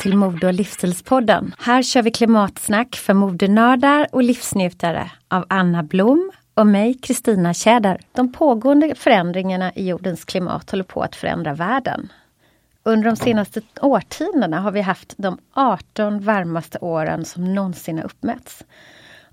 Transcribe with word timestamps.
till 0.00 0.16
Mode 0.16 0.46
och 0.46 0.54
livsstilspodden. 0.54 1.54
Här 1.58 1.82
kör 1.82 2.02
vi 2.02 2.10
klimatsnack 2.10 2.96
för 2.96 3.14
modenördar 3.14 4.06
och 4.12 4.22
livsnjutare 4.22 5.10
av 5.28 5.44
Anna 5.48 5.82
Blom 5.82 6.30
och 6.54 6.66
mig, 6.66 6.94
Kristina 6.94 7.54
Tjäder. 7.54 8.00
De 8.12 8.32
pågående 8.32 8.94
förändringarna 8.94 9.72
i 9.74 9.88
jordens 9.88 10.24
klimat 10.24 10.70
håller 10.70 10.84
på 10.84 11.02
att 11.02 11.16
förändra 11.16 11.54
världen. 11.54 12.12
Under 12.82 13.10
de 13.10 13.16
senaste 13.16 13.60
årtiondena 13.80 14.60
har 14.60 14.72
vi 14.72 14.80
haft 14.80 15.14
de 15.16 15.38
18 15.54 16.20
varmaste 16.20 16.78
åren 16.78 17.24
som 17.24 17.54
någonsin 17.54 17.98
har 17.98 18.04
uppmätts. 18.04 18.64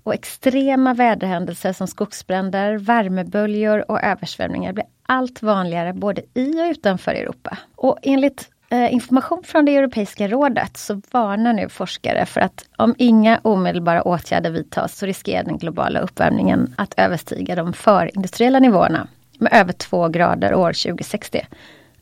Och 0.02 0.14
extrema 0.14 0.94
väderhändelser 0.94 1.72
som 1.72 1.86
skogsbränder, 1.86 2.78
värmeböljor 2.78 3.90
och 3.90 4.02
översvämningar 4.02 4.72
blir 4.72 4.86
allt 5.02 5.42
vanligare 5.42 5.92
både 5.92 6.22
i 6.34 6.60
och 6.60 6.70
utanför 6.70 7.12
Europa. 7.12 7.58
Och 7.76 7.98
enligt 8.02 8.50
Eh, 8.70 8.94
information 8.94 9.42
från 9.44 9.64
det 9.64 9.76
Europeiska 9.76 10.28
rådet 10.28 10.76
så 10.76 11.00
varnar 11.10 11.52
nu 11.52 11.68
forskare 11.68 12.26
för 12.26 12.40
att 12.40 12.64
om 12.76 12.94
inga 12.98 13.40
omedelbara 13.42 14.02
åtgärder 14.02 14.50
vidtas 14.50 14.98
så 14.98 15.06
riskerar 15.06 15.44
den 15.44 15.58
globala 15.58 16.00
uppvärmningen 16.00 16.74
att 16.76 16.94
överstiga 16.96 17.54
de 17.54 17.72
förindustriella 17.72 18.58
nivåerna 18.58 19.08
med 19.38 19.52
över 19.52 19.72
2 19.72 20.08
grader 20.08 20.54
år 20.54 20.72
2060. 20.72 21.46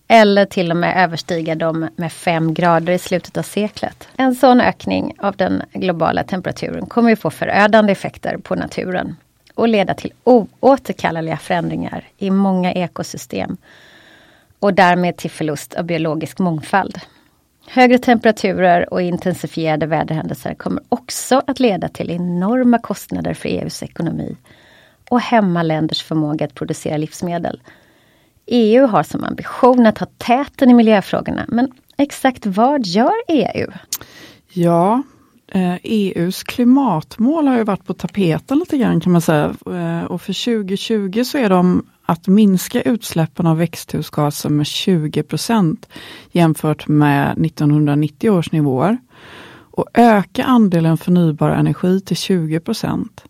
Eller 0.09 0.45
till 0.45 0.71
och 0.71 0.77
med 0.77 1.05
överstiga 1.05 1.55
dem 1.55 1.89
med 1.97 2.13
5 2.13 2.55
grader 2.55 2.93
i 2.93 2.99
slutet 2.99 3.37
av 3.37 3.43
seklet. 3.43 4.09
En 4.17 4.35
sån 4.35 4.61
ökning 4.61 5.15
av 5.19 5.37
den 5.37 5.63
globala 5.73 6.25
temperaturen 6.25 6.87
kommer 6.87 7.11
ju 7.11 7.17
få 7.17 7.31
förödande 7.31 7.93
effekter 7.93 8.37
på 8.37 8.55
naturen 8.55 9.17
och 9.55 9.69
leda 9.69 9.95
till 9.95 10.13
oåterkalleliga 10.25 11.37
förändringar 11.37 12.05
i 12.19 12.31
många 12.31 12.73
ekosystem 12.73 13.57
och 14.67 14.75
därmed 14.75 15.17
till 15.17 15.31
förlust 15.31 15.75
av 15.75 15.85
biologisk 15.85 16.39
mångfald. 16.39 17.01
Högre 17.67 17.99
temperaturer 17.99 18.93
och 18.93 19.03
intensifierade 19.03 19.87
väderhändelser 19.87 20.55
kommer 20.55 20.83
också 20.89 21.43
att 21.47 21.61
leda 21.61 21.89
till 21.89 22.11
enorma 22.11 22.79
kostnader 22.79 23.35
för 23.35 23.49
EUs 23.49 23.83
ekonomi 23.83 24.37
och 25.11 25.21
hämma 25.21 25.63
länders 25.63 26.03
förmåga 26.03 26.47
att 26.47 26.55
producera 26.55 26.97
livsmedel. 26.97 27.61
EU 28.47 28.87
har 28.87 29.03
som 29.03 29.25
ambition 29.25 29.87
att 29.87 29.99
ha 29.99 30.07
täten 30.19 30.71
i 30.71 30.75
miljöfrågorna, 30.75 31.45
men 31.49 31.73
exakt 31.97 32.47
vad 32.47 32.87
gör 32.87 33.15
EU? 33.29 33.71
Ja, 34.53 35.03
eh, 35.53 35.75
e 35.75 35.79
EUs 35.83 36.43
klimatmål 36.43 37.47
har 37.47 37.57
ju 37.57 37.65
varit 37.65 37.87
på 37.87 37.95
tapeten 37.95 38.59
lite 38.59 38.79
grann 38.79 39.01
kan 39.01 39.13
man 39.13 39.21
säga. 39.23 39.55
Eh, 39.67 40.05
och 40.05 40.23
för 40.23 40.57
2020 40.57 41.25
så 41.25 41.39
är 41.39 41.51
de 41.51 41.87
att 42.07 42.29
minska 42.29 42.83
utsläppen 42.83 43.47
av 43.47 43.59
växthusgaser 43.59 44.49
med 44.49 44.67
20 44.67 45.23
procent 45.23 45.89
jämfört 46.33 46.89
med 46.89 47.47
1990 47.47 48.31
års 48.31 48.53
nivåer. 48.53 48.99
Och 49.71 49.87
öka 49.95 50.45
andelen 50.45 50.97
förnybar 50.97 51.51
energi 51.51 52.01
till 52.01 52.17
20 52.17 52.61
procent 52.61 53.25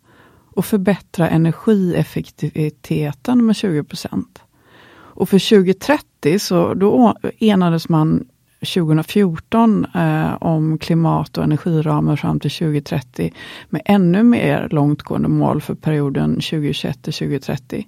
och 0.54 0.65
förbättra 0.65 1.28
energieffektiviteten 1.28 3.47
med 3.47 3.56
20 3.56 3.84
Och 4.88 5.28
för 5.28 5.56
2030 5.56 6.38
så 6.38 6.75
då 6.75 7.15
enades 7.38 7.88
man 7.88 8.26
2014 8.60 9.86
eh, 9.94 10.42
om 10.42 10.78
klimat 10.78 11.38
och 11.38 11.44
energiramar 11.44 12.16
fram 12.16 12.41
till 12.41 12.50
2030 12.50 13.32
med 13.69 13.82
ännu 13.84 14.22
mer 14.22 14.69
långtgående 14.70 15.28
mål 15.28 15.60
för 15.60 15.75
perioden 15.75 16.34
2021 16.34 17.03
till 17.03 17.12
2030. 17.12 17.86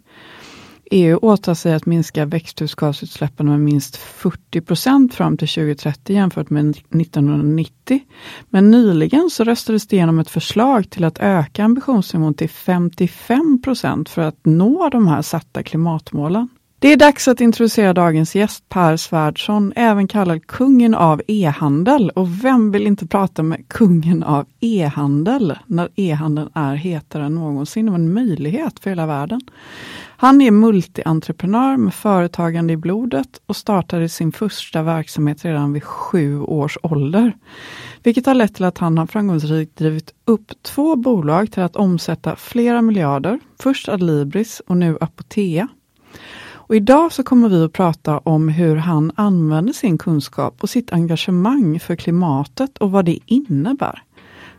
EU 0.90 1.18
åtar 1.22 1.54
sig 1.54 1.74
att 1.74 1.86
minska 1.86 2.24
växthusgasutsläppen 2.26 3.46
med 3.46 3.60
minst 3.60 3.96
40 3.96 4.60
procent 4.60 5.14
fram 5.14 5.36
till 5.36 5.48
2030 5.48 6.14
jämfört 6.14 6.50
med 6.50 6.70
1990. 6.70 8.00
Men 8.48 8.70
nyligen 8.70 9.30
så 9.30 9.44
röstades 9.44 9.86
det 9.86 9.96
igenom 9.96 10.18
ett 10.18 10.30
förslag 10.30 10.90
till 10.90 11.04
att 11.04 11.18
öka 11.18 11.64
ambitionsnivån 11.64 12.34
till 12.34 12.50
55 12.50 13.62
procent 13.62 14.08
för 14.08 14.22
att 14.22 14.38
nå 14.42 14.88
de 14.88 15.08
här 15.08 15.22
satta 15.22 15.62
klimatmålen. 15.62 16.48
Det 16.80 16.92
är 16.92 16.96
dags 16.96 17.28
att 17.28 17.40
introducera 17.40 17.92
dagens 17.94 18.34
gäst 18.34 18.68
Per 18.68 18.96
Svärdson, 18.96 19.72
även 19.76 20.08
kallad 20.08 20.46
kungen 20.46 20.94
av 20.94 21.22
e-handel. 21.26 22.10
Och 22.10 22.44
vem 22.44 22.70
vill 22.70 22.86
inte 22.86 23.06
prata 23.06 23.42
med 23.42 23.68
kungen 23.68 24.22
av 24.22 24.46
e-handel 24.60 25.58
när 25.66 25.88
e-handeln 25.94 26.50
är 26.54 26.74
hetare 26.74 27.24
än 27.24 27.34
någonsin 27.34 27.88
och 27.88 27.94
en 27.94 28.12
möjlighet 28.12 28.80
för 28.80 28.90
hela 28.90 29.06
världen. 29.06 29.40
Han 30.16 30.40
är 30.40 30.50
multientreprenör 30.50 31.76
med 31.76 31.94
företagande 31.94 32.72
i 32.72 32.76
blodet 32.76 33.40
och 33.46 33.56
startade 33.56 34.08
sin 34.08 34.32
första 34.32 34.82
verksamhet 34.82 35.44
redan 35.44 35.72
vid 35.72 35.84
sju 35.84 36.40
års 36.40 36.78
ålder. 36.82 37.36
Vilket 38.02 38.26
har 38.26 38.34
lett 38.34 38.54
till 38.54 38.64
att 38.64 38.78
han 38.78 38.98
har 38.98 39.06
framgångsrikt 39.06 39.76
drivit 39.78 40.14
upp 40.24 40.62
två 40.62 40.96
bolag 40.96 41.52
till 41.52 41.62
att 41.62 41.76
omsätta 41.76 42.36
flera 42.36 42.82
miljarder. 42.82 43.40
Först 43.62 43.88
Adlibris 43.88 44.62
och 44.66 44.76
nu 44.76 44.98
Apotea. 45.00 45.68
Och 46.68 46.76
idag 46.76 47.12
så 47.12 47.22
kommer 47.22 47.48
vi 47.48 47.64
att 47.64 47.72
prata 47.72 48.18
om 48.18 48.48
hur 48.48 48.76
han 48.76 49.12
använder 49.14 49.72
sin 49.72 49.98
kunskap 49.98 50.56
och 50.60 50.70
sitt 50.70 50.92
engagemang 50.92 51.80
för 51.80 51.96
klimatet 51.96 52.78
och 52.78 52.90
vad 52.90 53.04
det 53.04 53.18
innebär. 53.26 54.02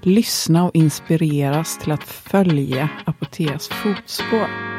Lyssna 0.02 0.64
och 0.64 0.76
inspireras 0.76 1.78
till 1.78 1.92
att 1.92 2.04
följa 2.04 2.90
Apoteas 3.06 3.68
fotspår. 3.68 4.79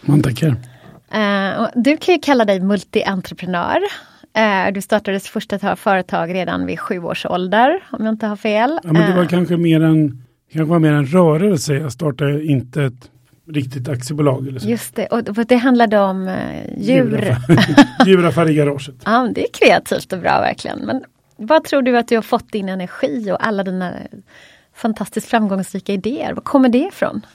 Man 0.00 0.22
tackar. 0.22 0.56
Och 1.58 1.68
du 1.74 1.96
kan 1.96 2.14
ju 2.14 2.20
kalla 2.20 2.44
dig 2.44 2.60
multientreprenör. 2.60 3.80
Eh, 4.34 4.72
du 4.72 4.80
startade 4.80 5.16
ditt 5.16 5.26
första 5.26 5.76
företag 5.76 6.34
redan 6.34 6.66
vid 6.66 6.80
sju 6.80 6.98
års 7.02 7.26
ålder, 7.26 7.82
om 7.92 8.04
jag 8.04 8.12
inte 8.12 8.26
har 8.26 8.36
fel. 8.36 8.78
Ja, 8.82 8.92
men 8.92 9.10
det 9.10 9.16
var 9.16 9.22
Eh, 9.22 9.28
kanske 9.28 9.56
mer 9.56 9.80
en, 9.80 10.22
kanske 10.52 10.70
var 10.70 10.78
mer 10.78 10.92
en 10.92 11.06
rörelse. 11.06 11.74
Jag 11.74 11.92
startade 11.92 12.44
inte 12.44 12.82
ett 12.82 13.10
riktigt 13.50 13.88
aktiebolag. 13.88 14.48
Eller 14.48 14.60
så. 14.60 14.68
Just 14.68 14.96
det, 14.96 15.06
och 15.06 15.46
det 15.46 15.56
handlade 15.56 15.98
om 15.98 16.28
eh, 16.28 16.78
djur. 16.78 17.36
Djuraffär 18.06 18.48
i 18.50 18.54
garaget. 18.54 18.94
ja, 19.04 19.28
det 19.34 19.42
är 19.42 19.52
kreativt 19.52 20.12
och 20.12 20.18
bra 20.18 20.40
verkligen. 20.40 20.78
Men 20.78 21.04
vad 21.36 21.64
tror 21.64 21.82
du 21.82 21.98
att 21.98 22.08
du 22.08 22.14
har 22.14 22.22
fått 22.22 22.52
din 22.52 22.68
energi 22.68 23.32
och 23.32 23.46
alla 23.46 23.64
dina 23.64 23.92
fantastiskt 24.74 25.28
framgångsrika 25.28 25.92
idéer? 25.92 26.32
Var 26.32 26.42
kommer 26.42 26.68
det 26.68 26.88
ifrån? 26.92 27.26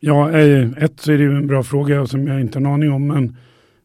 Ja, 0.00 0.30
eh, 0.30 0.68
ett 0.76 1.00
så 1.00 1.12
är 1.12 1.18
det 1.18 1.24
ju 1.24 1.36
en 1.36 1.46
bra 1.46 1.62
fråga 1.62 2.06
som 2.06 2.26
jag 2.26 2.40
inte 2.40 2.58
har 2.58 2.66
en 2.66 2.72
aning 2.72 2.92
om. 2.92 3.06
Men, 3.06 3.36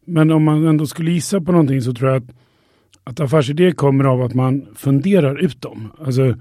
men 0.05 0.31
om 0.31 0.43
man 0.43 0.67
ändå 0.67 0.87
skulle 0.87 1.11
gissa 1.11 1.41
på 1.41 1.51
någonting 1.51 1.81
så 1.81 1.93
tror 1.93 2.09
jag 2.09 2.23
att, 2.23 2.29
att 3.03 3.19
affärsidéer 3.19 3.71
kommer 3.71 4.03
av 4.03 4.21
att 4.21 4.33
man 4.33 4.67
funderar 4.75 5.37
ut 5.37 5.61
dem. 5.61 5.91
Alltså, 5.99 6.35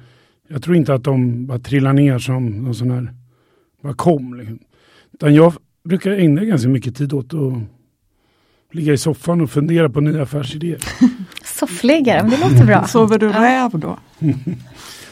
jag 0.48 0.62
tror 0.62 0.76
inte 0.76 0.94
att 0.94 1.04
de 1.04 1.46
bara 1.46 1.58
trillar 1.58 1.92
ner 1.92 2.18
som 2.18 2.46
någon 2.46 2.74
sån 2.74 2.90
här, 2.90 3.12
bara 3.82 3.94
kom. 3.94 4.34
Liksom. 4.34 4.58
Utan 5.12 5.34
jag 5.34 5.52
brukar 5.84 6.10
ägna 6.10 6.44
ganska 6.44 6.68
mycket 6.68 6.96
tid 6.96 7.12
åt 7.12 7.34
att 7.34 7.52
ligga 8.72 8.92
i 8.92 8.98
soffan 8.98 9.40
och 9.40 9.50
fundera 9.50 9.88
på 9.88 10.00
nya 10.00 10.22
affärsidéer. 10.22 10.78
Soffliggare, 11.44 12.22
men 12.22 12.30
det 12.30 12.40
låter 12.40 12.66
bra. 12.66 12.86
Sover 12.86 13.18
du 13.18 13.28
räv 13.28 13.70
då? 13.70 13.98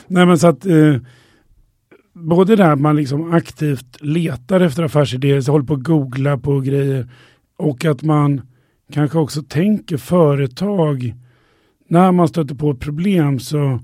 Nej 0.07 0.27
men 0.27 0.39
så 0.39 0.47
att 0.47 0.67
eh, 0.67 0.95
både 2.19 2.57
det 2.57 2.65
här 2.65 2.73
att 2.73 2.81
man 2.81 2.97
liksom 2.97 3.33
aktivt 3.33 3.97
letar 4.01 4.61
efter 4.61 4.83
affärsidéer, 4.83 5.41
så 5.41 5.53
håller 5.53 5.67
på 5.67 5.75
att 5.75 5.83
googla 5.83 6.39
på 6.39 6.61
grejer 6.61 7.09
och 7.57 7.85
att 7.85 8.03
man 8.03 8.41
kanske 8.93 9.19
också 9.19 9.43
tänker 9.43 9.97
företag. 9.97 11.15
När 11.89 12.13
man 12.13 12.29
stöter 12.29 12.55
på 12.55 12.71
ett 12.71 12.81
problem 12.81 13.41
så, 13.41 13.81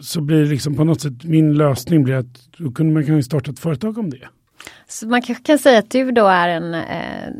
så 0.00 0.20
blir 0.20 0.40
det 0.40 0.48
liksom 0.48 0.74
på 0.74 0.84
något 0.84 1.00
sätt 1.00 1.24
min 1.24 1.54
lösning 1.54 2.04
blir 2.04 2.14
att 2.14 2.56
då 2.58 2.72
kunde 2.72 2.92
man 2.92 3.06
kanske 3.06 3.22
starta 3.22 3.50
ett 3.50 3.58
företag 3.58 3.98
om 3.98 4.10
det. 4.10 4.28
Så 4.88 5.06
man 5.06 5.22
kanske 5.22 5.44
kan 5.44 5.58
säga 5.58 5.78
att 5.78 5.90
du 5.90 6.10
då 6.10 6.26
är 6.26 6.48
en... 6.48 6.74
Eh, 6.74 7.32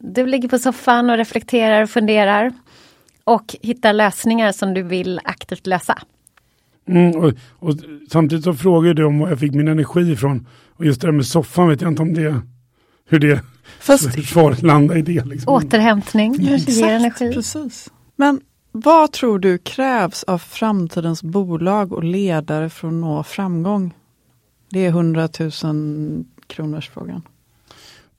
du 0.00 0.26
ligger 0.26 0.48
på 0.48 0.58
soffan 0.58 1.10
och 1.10 1.16
reflekterar 1.16 1.82
och 1.82 1.90
funderar. 1.90 2.52
Och 3.24 3.56
hittar 3.62 3.92
lösningar 3.92 4.52
som 4.52 4.74
du 4.74 4.82
vill 4.82 5.20
aktivt 5.24 5.66
lösa. 5.66 5.98
Mm, 6.86 7.16
och, 7.16 7.32
och 7.58 7.74
samtidigt 8.10 8.44
så 8.44 8.54
frågar 8.54 8.94
du 8.94 9.04
om 9.04 9.18
var 9.18 9.28
jag 9.28 9.38
fick 9.38 9.54
min 9.54 9.68
energi 9.68 10.12
ifrån. 10.12 10.46
Och 10.76 10.84
just 10.84 11.00
det 11.00 11.06
där 11.06 11.12
med 11.12 11.26
soffan 11.26 11.68
vet 11.68 11.80
jag 11.80 11.90
inte 11.90 12.02
om 12.02 12.14
det, 12.14 12.40
hur 13.08 13.18
det 13.18 13.40
Fast- 13.80 14.24
svaret 14.32 14.62
landar 14.62 14.96
i 14.96 15.02
det. 15.02 15.24
Liksom. 15.24 15.52
Återhämtning 15.52 16.46
kanske 16.46 16.72
ger 16.72 16.92
energi. 16.92 17.32
Precis. 17.32 17.90
Men 18.16 18.40
vad 18.72 19.12
tror 19.12 19.38
du 19.38 19.58
krävs 19.58 20.24
av 20.24 20.38
framtidens 20.38 21.22
bolag 21.22 21.92
och 21.92 22.04
ledare 22.04 22.70
för 22.70 22.88
att 22.88 22.94
nå 22.94 23.22
framgång? 23.22 23.94
Det 24.70 24.84
är 24.84 24.88
100 24.88 25.28
000 25.64 26.24
kronors 26.46 26.88
frågan. 26.90 27.22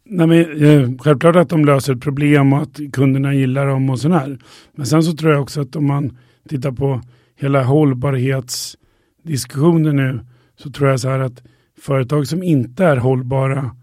Nej, 0.04 0.28
men, 0.28 0.40
eh, 0.40 0.98
självklart 1.00 1.36
att 1.36 1.50
de 1.50 1.66
löser 1.66 1.94
ett 1.96 2.02
problem 2.02 2.54
och 2.54 2.62
att 2.62 2.80
kunderna 2.94 3.34
gillar 3.34 3.68
dem 3.68 3.90
och 3.90 4.00
sådär. 4.00 4.40
Men 4.76 4.86
sen 4.86 5.04
så 5.04 5.14
tror 5.14 5.32
jag 5.32 5.42
också 5.42 5.62
att 5.62 5.76
om 5.76 5.88
man 5.88 6.18
tittar 6.50 6.72
på 6.72 7.02
hela 7.36 7.64
hållbarhetsdiskussionen 7.64 9.96
nu 9.96 10.26
så 10.56 10.72
tror 10.72 10.90
jag 10.90 11.00
så 11.00 11.10
här 11.10 11.20
att 11.20 11.44
företag 11.78 12.28
som 12.28 12.44
inte 12.44 12.86
är 12.86 12.98
hållbara 12.98 13.76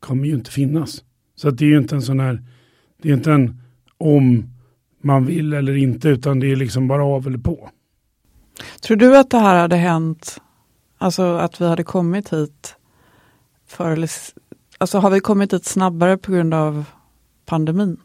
kommer 0.00 0.26
ju 0.26 0.34
inte 0.34 0.50
finnas. 0.50 1.04
Så 1.36 1.48
att 1.48 1.58
det 1.58 1.64
är 1.64 1.68
ju 1.68 1.78
inte 1.78 1.94
en 1.94 2.02
sån 2.02 2.20
här, 2.20 2.42
det 3.02 3.08
är 3.08 3.14
inte 3.14 3.32
en 3.32 3.60
om 3.98 4.44
man 5.02 5.26
vill 5.26 5.52
eller 5.52 5.76
inte 5.76 6.08
utan 6.08 6.40
det 6.40 6.52
är 6.52 6.56
liksom 6.56 6.88
bara 6.88 7.04
av 7.04 7.26
eller 7.26 7.38
på. 7.38 7.70
Tror 8.80 8.96
du 8.96 9.16
att 9.16 9.30
det 9.30 9.38
här 9.38 9.60
hade 9.60 9.76
hänt, 9.76 10.40
alltså 10.98 11.22
att 11.22 11.60
vi 11.60 11.66
hade 11.66 11.84
kommit 11.84 12.32
hit 12.32 12.76
förr 13.66 13.90
eller 13.90 14.10
Alltså 14.80 14.98
har 14.98 15.10
vi 15.10 15.20
kommit 15.20 15.50
dit 15.50 15.64
snabbare 15.64 16.16
på 16.16 16.32
grund 16.32 16.54
av 16.54 16.84
pandemin? 17.46 17.96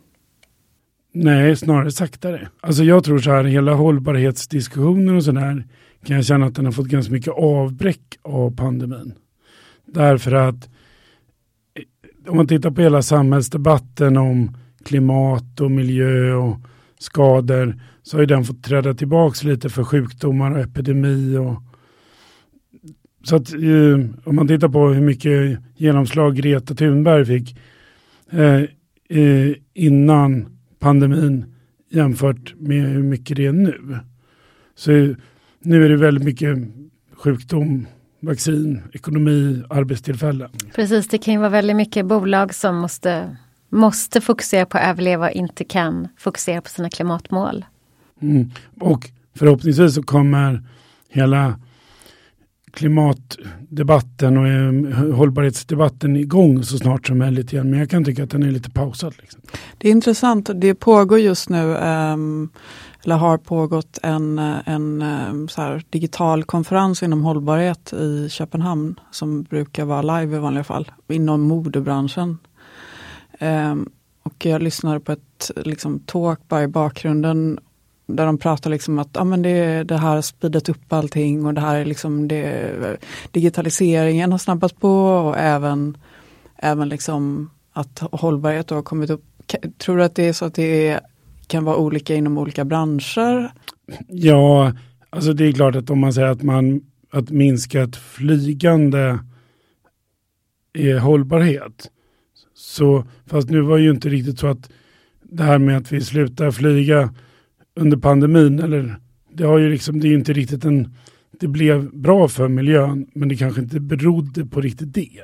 Nej, 1.17 1.55
snarare 1.55 1.91
saktare. 1.91 2.47
Alltså 2.59 2.83
jag 2.83 3.03
tror 3.03 3.19
så 3.19 3.31
här, 3.31 3.43
hela 3.43 3.73
hållbarhetsdiskussionen 3.73 5.15
och 5.15 5.23
sådär 5.23 5.63
kan 6.05 6.15
jag 6.15 6.25
känna 6.25 6.45
att 6.45 6.55
den 6.55 6.65
har 6.65 6.71
fått 6.71 6.87
ganska 6.87 7.13
mycket 7.13 7.33
avbräck 7.33 8.01
av 8.21 8.55
pandemin. 8.55 9.13
Därför 9.85 10.31
att 10.31 10.69
eh, 11.75 12.31
om 12.31 12.37
man 12.37 12.47
tittar 12.47 12.71
på 12.71 12.81
hela 12.81 13.01
samhällsdebatten 13.01 14.17
om 14.17 14.57
klimat 14.85 15.61
och 15.61 15.71
miljö 15.71 16.33
och 16.33 16.57
skador 16.99 17.81
så 18.03 18.17
har 18.17 18.21
ju 18.21 18.27
den 18.27 18.43
fått 18.43 18.63
träda 18.63 18.93
tillbaks 18.93 19.43
lite 19.43 19.69
för 19.69 19.83
sjukdomar 19.83 20.51
och 20.51 20.59
epidemi. 20.59 21.37
Och, 21.37 21.55
så 23.23 23.35
att 23.35 23.53
eh, 23.53 24.09
om 24.23 24.35
man 24.35 24.47
tittar 24.47 24.69
på 24.69 24.87
hur 24.87 25.01
mycket 25.01 25.59
genomslag 25.75 26.35
Greta 26.35 26.75
Thunberg 26.75 27.25
fick 27.25 27.57
eh, 28.31 28.61
eh, 29.09 29.53
innan 29.73 30.54
pandemin 30.85 31.45
jämfört 31.89 32.53
med 32.57 32.89
hur 32.89 33.03
mycket 33.03 33.37
det 33.37 33.45
är 33.45 33.51
nu. 33.51 33.99
Så 34.75 34.91
nu 35.59 35.85
är 35.85 35.89
det 35.89 35.97
väldigt 35.97 36.23
mycket 36.23 36.57
sjukdom, 37.13 37.87
vaccin, 38.19 38.81
ekonomi, 38.93 39.63
arbetstillfällen. 39.69 40.49
Precis, 40.75 41.07
det 41.07 41.17
kan 41.17 41.33
ju 41.33 41.39
vara 41.39 41.49
väldigt 41.49 41.75
mycket 41.75 42.05
bolag 42.05 42.53
som 42.53 42.75
måste, 42.75 43.37
måste 43.69 44.21
fokusera 44.21 44.65
på 44.65 44.77
att 44.77 44.83
överleva 44.83 45.27
och 45.27 45.31
inte 45.31 45.63
kan 45.63 46.07
fokusera 46.17 46.61
på 46.61 46.69
sina 46.69 46.89
klimatmål. 46.89 47.65
Mm. 48.21 48.51
Och 48.79 49.09
förhoppningsvis 49.35 49.95
så 49.95 50.03
kommer 50.03 50.63
hela 51.09 51.59
klimatdebatten 52.75 54.37
och 54.37 54.47
eh, 54.47 55.13
hållbarhetsdebatten 55.15 56.15
igång 56.15 56.63
så 56.63 56.77
snart 56.77 57.07
som 57.07 57.17
möjligt 57.17 57.53
igen. 57.53 57.69
Men 57.69 57.79
jag 57.79 57.89
kan 57.89 58.05
tycka 58.05 58.23
att 58.23 58.29
den 58.29 58.43
är 58.43 58.51
lite 58.51 58.69
pausad. 58.69 59.13
Liksom. 59.21 59.41
Det 59.77 59.87
är 59.87 59.91
intressant, 59.91 60.49
det 60.55 60.75
pågår 60.75 61.19
just 61.19 61.49
nu, 61.49 61.75
um, 61.75 62.49
eller 63.03 63.15
har 63.15 63.37
pågått 63.37 63.99
en, 64.03 64.39
en 64.39 65.01
um, 65.01 65.47
digital 65.89 66.43
konferens 66.43 67.03
inom 67.03 67.23
hållbarhet 67.23 67.93
i 67.93 68.29
Köpenhamn 68.29 68.99
som 69.11 69.43
brukar 69.43 69.85
vara 69.85 70.19
live 70.19 70.35
i 70.35 70.39
vanliga 70.39 70.63
fall, 70.63 70.91
inom 71.07 71.41
modebranschen. 71.41 72.37
Um, 73.39 73.89
och 74.23 74.45
jag 74.45 74.61
lyssnade 74.61 74.99
på 74.99 75.11
ett 75.11 75.51
liksom, 75.55 75.99
talk 75.99 76.39
bara 76.47 76.63
i 76.63 76.67
bakgrunden 76.67 77.59
där 78.07 78.25
de 78.25 78.37
pratar 78.37 78.69
liksom 78.69 78.99
att 78.99 79.17
ah, 79.17 79.23
men 79.23 79.41
det, 79.41 79.83
det 79.83 79.97
här 79.97 80.15
har 80.15 80.21
speedat 80.21 80.69
upp 80.69 80.93
allting 80.93 81.45
och 81.45 81.53
det 81.53 81.61
här 81.61 81.75
är 81.75 81.85
liksom 81.85 82.27
det, 82.27 82.71
digitaliseringen 83.31 84.31
har 84.31 84.39
snabbats 84.39 84.73
på 84.73 84.89
och 84.89 85.37
även, 85.37 85.97
även 86.57 86.89
liksom 86.89 87.49
att 87.73 87.99
hållbarhet 88.11 88.69
har 88.69 88.81
kommit 88.81 89.09
upp. 89.09 89.23
Tror 89.77 89.97
du 89.97 90.03
att 90.03 90.15
det 90.15 90.27
är 90.27 90.33
så 90.33 90.45
att 90.45 90.53
det 90.53 90.99
kan 91.47 91.63
vara 91.63 91.77
olika 91.77 92.15
inom 92.15 92.37
olika 92.37 92.65
branscher? 92.65 93.51
Ja, 94.07 94.73
alltså 95.09 95.33
det 95.33 95.45
är 95.45 95.51
klart 95.51 95.75
att 95.75 95.89
om 95.89 95.99
man 95.99 96.13
säger 96.13 96.27
att 96.27 96.43
man 96.43 96.81
att 97.11 97.29
minskat 97.29 97.95
flygande 97.95 99.19
är 100.73 100.99
hållbarhet. 100.99 101.91
Så, 102.53 103.05
fast 103.25 103.49
nu 103.49 103.61
var 103.61 103.77
ju 103.77 103.91
inte 103.91 104.09
riktigt 104.09 104.39
så 104.39 104.47
att 104.47 104.69
det 105.23 105.43
här 105.43 105.57
med 105.57 105.77
att 105.77 105.91
vi 105.91 106.01
slutar 106.01 106.51
flyga 106.51 107.13
under 107.75 107.97
pandemin. 107.97 108.59
Eller, 108.59 108.95
det, 109.33 109.43
har 109.43 109.57
ju 109.57 109.69
liksom, 109.69 109.99
det 109.99 110.07
är 110.07 110.09
ju 110.09 110.15
inte 110.15 110.33
riktigt 110.33 110.65
en... 110.65 110.93
Det 111.39 111.47
blev 111.47 111.91
bra 111.91 112.27
för 112.27 112.47
miljön 112.47 113.07
men 113.13 113.29
det 113.29 113.35
kanske 113.35 113.61
inte 113.61 113.79
berodde 113.79 114.45
på 114.45 114.61
riktigt 114.61 114.93
det. 114.93 115.21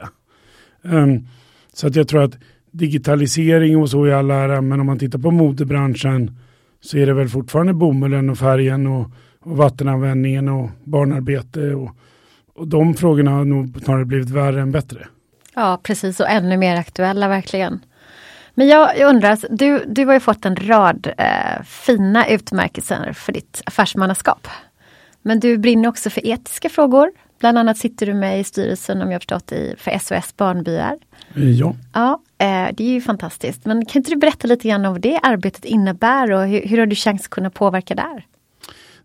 Um, 0.82 1.28
så 1.74 1.88
att 1.88 1.96
jag 1.96 2.08
tror 2.08 2.24
att 2.24 2.38
digitalisering 2.72 3.78
och 3.78 3.90
så 3.90 4.08
i 4.08 4.14
all 4.14 4.32
ära 4.32 4.62
men 4.62 4.80
om 4.80 4.86
man 4.86 5.00
tittar 5.00 5.20
på 5.20 5.32
modebranschen 5.32 6.38
så 6.82 6.98
är 6.98 7.06
det 7.06 7.14
väl 7.14 7.30
fortfarande 7.30 7.74
bomullen 7.74 8.30
och 8.30 8.38
färgen 8.38 8.88
och, 8.88 9.12
och 9.40 9.58
vattenanvändningen 9.58 10.50
och 10.50 10.70
barnarbete 10.84 11.74
och, 11.74 11.90
och 12.56 12.68
de 12.68 12.94
frågorna 12.94 13.32
har 13.32 13.46
nog 13.46 13.82
snarare 13.84 14.06
blivit 14.06 14.30
värre 14.30 14.62
än 14.62 14.72
bättre. 14.72 15.08
Ja 15.56 15.80
precis 15.84 16.20
och 16.20 16.30
ännu 16.30 16.58
mer 16.58 16.76
aktuella 16.76 17.28
verkligen. 17.28 17.80
Men 18.54 18.68
jag, 18.68 18.98
jag 18.98 19.10
undrar, 19.10 19.32
alltså, 19.32 19.48
du, 19.50 19.86
du 19.88 20.06
har 20.06 20.14
ju 20.14 20.20
fått 20.20 20.46
en 20.46 20.56
rad 20.56 21.08
eh, 21.18 21.64
fina 21.66 22.28
utmärkelser 22.28 23.14
för 23.14 23.34
ditt 23.34 23.62
affärsmannaskap. 23.66 24.48
Men 25.22 25.40
du 25.40 25.58
brinner 25.58 25.90
också 25.90 26.10
för 26.10 26.28
etiska 26.28 26.70
frågor. 26.70 27.12
Bland 27.40 27.58
annat 27.58 27.78
sitter 27.78 28.06
du 28.06 28.14
med 28.14 28.40
i 28.40 28.44
styrelsen, 28.44 29.02
om 29.02 29.12
jag 29.12 29.22
förstått 29.22 29.52
i, 29.52 29.76
för 29.78 30.00
SOS 30.00 30.38
Barnbyar. 30.38 30.98
Ja. 31.36 31.76
Ja, 31.94 32.22
eh, 32.38 32.76
det 32.76 32.84
är 32.84 32.94
ju 32.94 33.02
fantastiskt. 33.02 33.66
Men 33.66 33.86
kan 33.86 34.00
inte 34.00 34.12
du 34.12 34.18
berätta 34.18 34.48
lite 34.48 34.68
grann 34.68 34.86
om 34.86 34.94
vad 34.94 35.02
det 35.02 35.20
arbetet 35.24 35.66
innebär 35.66 36.32
och 36.32 36.48
hur, 36.48 36.62
hur 36.62 36.78
har 36.78 36.86
du 36.86 36.96
chans 36.96 37.22
att 37.22 37.30
kunna 37.30 37.50
påverka 37.50 37.96
där? 37.96 38.26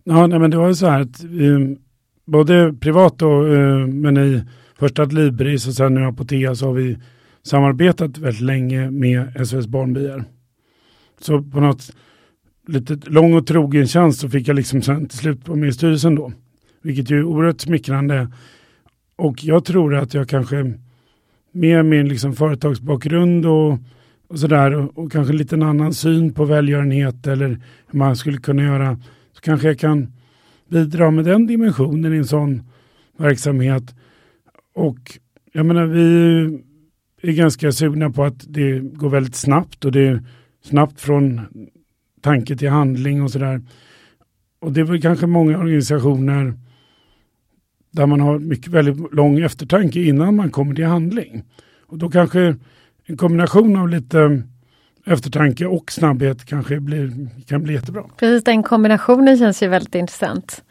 Ja, 0.05 0.27
nej, 0.27 0.39
men 0.39 0.51
det 0.51 0.57
var 0.57 0.69
ju 0.69 0.75
så 0.75 0.87
här 0.87 1.01
att 1.01 1.25
eh, 1.25 1.79
både 2.25 2.73
privat 2.81 3.23
och 3.23 3.49
eh, 3.49 3.87
men 3.87 4.17
i 4.17 4.43
första 4.79 5.03
Adlibris 5.03 5.67
och 5.67 5.75
sen 5.75 5.95
nu 5.95 6.05
Apotea 6.05 6.55
så 6.55 6.67
har 6.67 6.73
vi 6.73 6.99
samarbetat 7.47 8.19
väldigt 8.19 8.41
länge 8.41 8.91
med 8.91 9.49
SOS 9.49 9.67
Barnbyar. 9.67 10.25
Så 11.21 11.43
på 11.43 11.61
något 11.61 11.97
lite 12.67 12.99
lång 13.11 13.35
och 13.35 13.47
trogen 13.47 13.87
tjänst 13.87 14.21
så 14.21 14.29
fick 14.29 14.49
jag 14.49 14.57
liksom 14.57 14.83
sen 14.83 15.09
till 15.09 15.19
slut 15.19 15.49
vara 15.49 15.59
med 15.59 15.69
i 15.69 15.73
styrelsen 15.73 16.15
då. 16.15 16.33
Vilket 16.83 17.11
ju 17.11 17.19
är 17.19 17.25
oerhört 17.25 17.61
smickrande. 17.61 18.29
Och 19.17 19.45
jag 19.45 19.65
tror 19.65 19.95
att 19.95 20.15
jag 20.15 20.29
kanske 20.29 20.75
med 21.53 21.85
min 21.85 22.09
liksom 22.09 22.35
företagsbakgrund 22.35 23.47
och, 23.47 23.79
och 24.29 24.39
sådär 24.39 24.75
och, 24.75 24.99
och 24.99 25.13
kanske 25.13 25.33
lite 25.33 25.57
en 25.57 25.63
annan 25.63 25.95
syn 25.95 26.33
på 26.33 26.45
välgörenhet 26.45 27.27
eller 27.27 27.49
hur 27.87 27.99
man 27.99 28.17
skulle 28.17 28.39
kunna 28.39 28.63
göra 28.63 29.01
så 29.33 29.41
kanske 29.41 29.67
jag 29.67 29.79
kan 29.79 30.13
bidra 30.69 31.11
med 31.11 31.25
den 31.25 31.47
dimensionen 31.47 32.15
i 32.15 32.17
en 32.17 32.25
sån 32.25 32.63
verksamhet. 33.17 33.95
Och 34.75 35.19
jag 35.53 35.67
menar 35.67 35.87
vi 35.87 36.67
är 37.31 37.33
ganska 37.33 37.73
sugna 37.73 38.11
på 38.11 38.25
att 38.25 38.45
det 38.49 38.79
går 38.79 39.09
väldigt 39.09 39.37
snabbt 39.37 39.85
och 39.85 39.93
det 39.93 40.07
är 40.07 40.23
snabbt 40.65 41.01
från 41.01 41.41
tanke 42.21 42.57
till 42.57 42.69
handling 42.69 43.23
och 43.23 43.31
sådär. 43.31 43.63
Och 44.59 44.73
det 44.73 44.81
är 44.81 44.85
väl 44.85 45.03
kanske 45.03 45.27
många 45.27 45.59
organisationer 45.59 46.55
där 47.91 48.07
man 48.07 48.21
har 48.21 48.39
mycket 48.39 48.73
väldigt 48.73 49.13
lång 49.13 49.41
eftertanke 49.41 50.01
innan 50.01 50.37
man 50.37 50.51
kommer 50.51 50.75
till 50.75 50.87
handling. 50.87 51.45
Och 51.87 51.99
då 51.99 52.11
kanske 52.11 52.57
en 53.07 53.17
kombination 53.17 53.77
av 53.77 53.89
lite 53.89 54.43
eftertanke 55.07 55.67
och 55.67 55.93
snabbhet 55.93 56.45
kanske 56.45 56.81
blir, 56.81 57.29
kan 57.47 57.63
bli 57.63 57.75
jättebra. 57.75 58.05
Precis, 58.17 58.45
den 58.45 58.63
kombinationen 58.63 59.39
känns 59.39 59.63
ju 59.63 59.69
väldigt 59.69 59.95
intressant. 59.95 60.63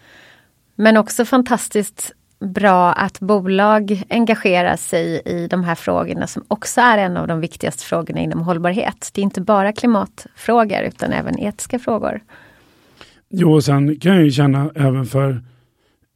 Men 0.75 0.97
också 0.97 1.25
fantastiskt 1.25 2.15
bra 2.45 2.93
att 2.93 3.19
bolag 3.19 4.03
engagerar 4.09 4.75
sig 4.75 5.21
i 5.25 5.47
de 5.47 5.63
här 5.63 5.75
frågorna 5.75 6.27
som 6.27 6.43
också 6.47 6.81
är 6.81 6.97
en 6.97 7.17
av 7.17 7.27
de 7.27 7.39
viktigaste 7.39 7.83
frågorna 7.83 8.19
inom 8.19 8.41
hållbarhet. 8.41 9.09
Det 9.13 9.21
är 9.21 9.23
inte 9.23 9.41
bara 9.41 9.73
klimatfrågor 9.73 10.81
utan 10.81 11.11
även 11.11 11.39
etiska 11.39 11.79
frågor. 11.79 12.21
Jo, 13.29 13.53
och 13.53 13.63
sen 13.63 13.99
kan 13.99 14.15
jag 14.15 14.23
ju 14.23 14.31
känna 14.31 14.71
även 14.75 15.05
för, 15.05 15.43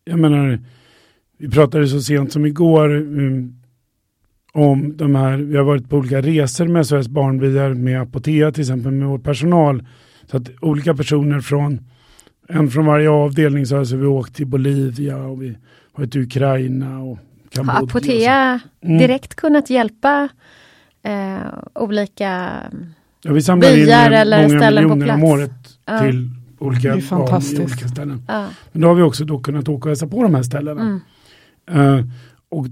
jag 0.03 0.19
menar, 0.19 0.59
vi 1.37 1.49
pratade 1.49 1.87
så 1.87 2.01
sent 2.01 2.33
som 2.33 2.45
igår 2.45 2.95
um, 2.95 3.59
om 4.53 4.97
de 4.97 5.15
här, 5.15 5.37
vi 5.37 5.57
har 5.57 5.63
varit 5.63 5.89
på 5.89 5.97
olika 5.97 6.21
resor 6.21 6.67
med 6.67 6.87
SOS 6.87 7.07
Barnbyar, 7.07 7.73
med 7.73 8.01
Apotea 8.01 8.51
till 8.51 8.61
exempel, 8.61 8.91
med 8.91 9.07
vår 9.07 9.19
personal. 9.19 9.83
Så 10.31 10.37
att 10.37 10.49
olika 10.61 10.95
personer 10.95 11.39
från, 11.41 11.79
en 12.49 12.69
från 12.69 12.85
varje 12.85 13.09
avdelning 13.09 13.65
så 13.65 13.75
har 13.75 13.79
alltså 13.79 13.95
vi 13.95 14.05
åkt 14.05 14.35
till 14.35 14.47
Bolivia 14.47 15.17
och 15.17 15.41
vi 15.43 15.57
varit 15.99 16.15
i 16.15 16.19
Ukraina 16.19 16.99
och 16.99 17.17
Kambodja. 17.49 17.73
Har 17.73 17.83
Apotea 17.83 18.59
mm. 18.81 18.97
direkt 18.97 19.35
kunnat 19.35 19.69
hjälpa 19.69 20.29
eh, 21.03 21.37
olika 21.75 22.51
ja, 23.23 23.33
vi 23.33 23.41
samlar 23.41 23.71
byar 23.71 24.07
in 24.07 24.13
eller 24.13 24.47
många 24.47 24.59
ställen 24.59 24.89
på 24.89 24.95
plats? 24.95 25.13
om 25.13 25.23
året 25.23 25.51
ja. 25.85 25.99
till 25.99 26.29
olika, 26.59 26.89
barn 26.89 27.41
i 27.43 27.59
olika 27.59 27.87
ställen. 27.87 28.23
Ja. 28.27 28.47
Men 28.71 28.81
då 28.81 28.87
har 28.87 28.95
vi 28.95 29.01
också 29.01 29.25
då 29.25 29.39
kunnat 29.39 29.67
åka 29.67 29.83
och 29.83 29.89
hälsa 29.89 30.07
på 30.07 30.23
de 30.23 30.35
här 30.35 30.43
ställena. 30.43 30.81
Mm. 30.81 31.97
Uh, 31.97 32.05
och 32.49 32.65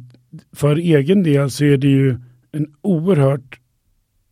för 0.53 0.75
egen 0.75 1.23
del 1.23 1.51
så 1.51 1.65
är 1.65 1.77
det 1.77 1.87
ju 1.87 2.17
en 2.51 2.73
oerhört 2.81 3.59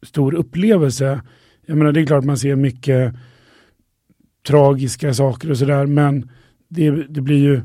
stor 0.04 0.34
upplevelse. 0.34 1.22
Jag 1.66 1.78
menar 1.78 1.92
det 1.92 2.02
är 2.02 2.06
klart 2.06 2.24
man 2.24 2.38
ser 2.38 2.56
mycket 2.56 3.14
tragiska 4.48 5.14
saker 5.14 5.52
och 5.52 5.58
sådär 5.58 5.86
men 5.86 6.30
det, 6.68 6.92
det 6.92 7.22
blir 7.22 7.38
ju 7.38 7.62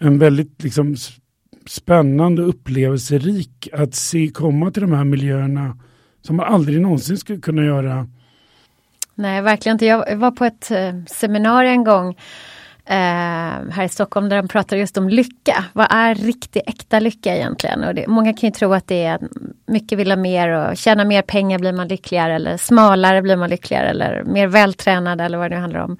en 0.00 0.18
väldigt 0.18 0.62
liksom 0.62 0.96
spännande 1.66 2.42
upplevelserik 2.42 3.68
att 3.72 3.94
se 3.94 4.28
komma 4.28 4.70
till 4.70 4.82
de 4.82 4.92
här 4.92 5.04
miljöerna 5.04 5.76
som 6.22 6.36
man 6.36 6.54
aldrig 6.54 6.80
någonsin 6.80 7.18
skulle 7.18 7.40
kunna 7.40 7.64
göra. 7.64 8.08
Nej, 9.14 9.42
verkligen 9.42 9.74
inte. 9.74 9.86
Jag 9.86 10.16
var 10.16 10.30
på 10.30 10.44
ett 10.44 10.70
eh, 10.70 10.94
seminarium 11.06 11.72
en 11.72 11.84
gång 11.84 12.08
eh, 12.84 13.70
här 13.70 13.84
i 13.84 13.88
Stockholm 13.88 14.28
där 14.28 14.36
de 14.36 14.48
pratade 14.48 14.80
just 14.80 14.98
om 14.98 15.08
lycka. 15.08 15.64
Vad 15.72 15.86
är 15.90 16.14
riktig 16.14 16.62
äkta 16.66 17.00
lycka 17.00 17.36
egentligen? 17.36 17.84
Och 17.84 17.94
det, 17.94 18.06
många 18.06 18.32
kan 18.32 18.48
ju 18.48 18.50
tro 18.50 18.74
att 18.74 18.86
det 18.86 19.04
är 19.04 19.18
mycket 19.66 19.98
vill 19.98 20.10
ha 20.10 20.16
mer 20.16 20.48
och 20.48 20.76
tjäna 20.76 21.04
mer 21.04 21.22
pengar 21.22 21.58
blir 21.58 21.72
man 21.72 21.88
lyckligare 21.88 22.34
eller 22.34 22.56
smalare 22.56 23.22
blir 23.22 23.36
man 23.36 23.50
lyckligare 23.50 23.88
eller 23.88 24.24
mer 24.24 24.46
vältränad 24.46 25.20
eller 25.20 25.38
vad 25.38 25.50
det 25.50 25.56
nu 25.56 25.60
handlar 25.60 25.80
om. 25.80 25.96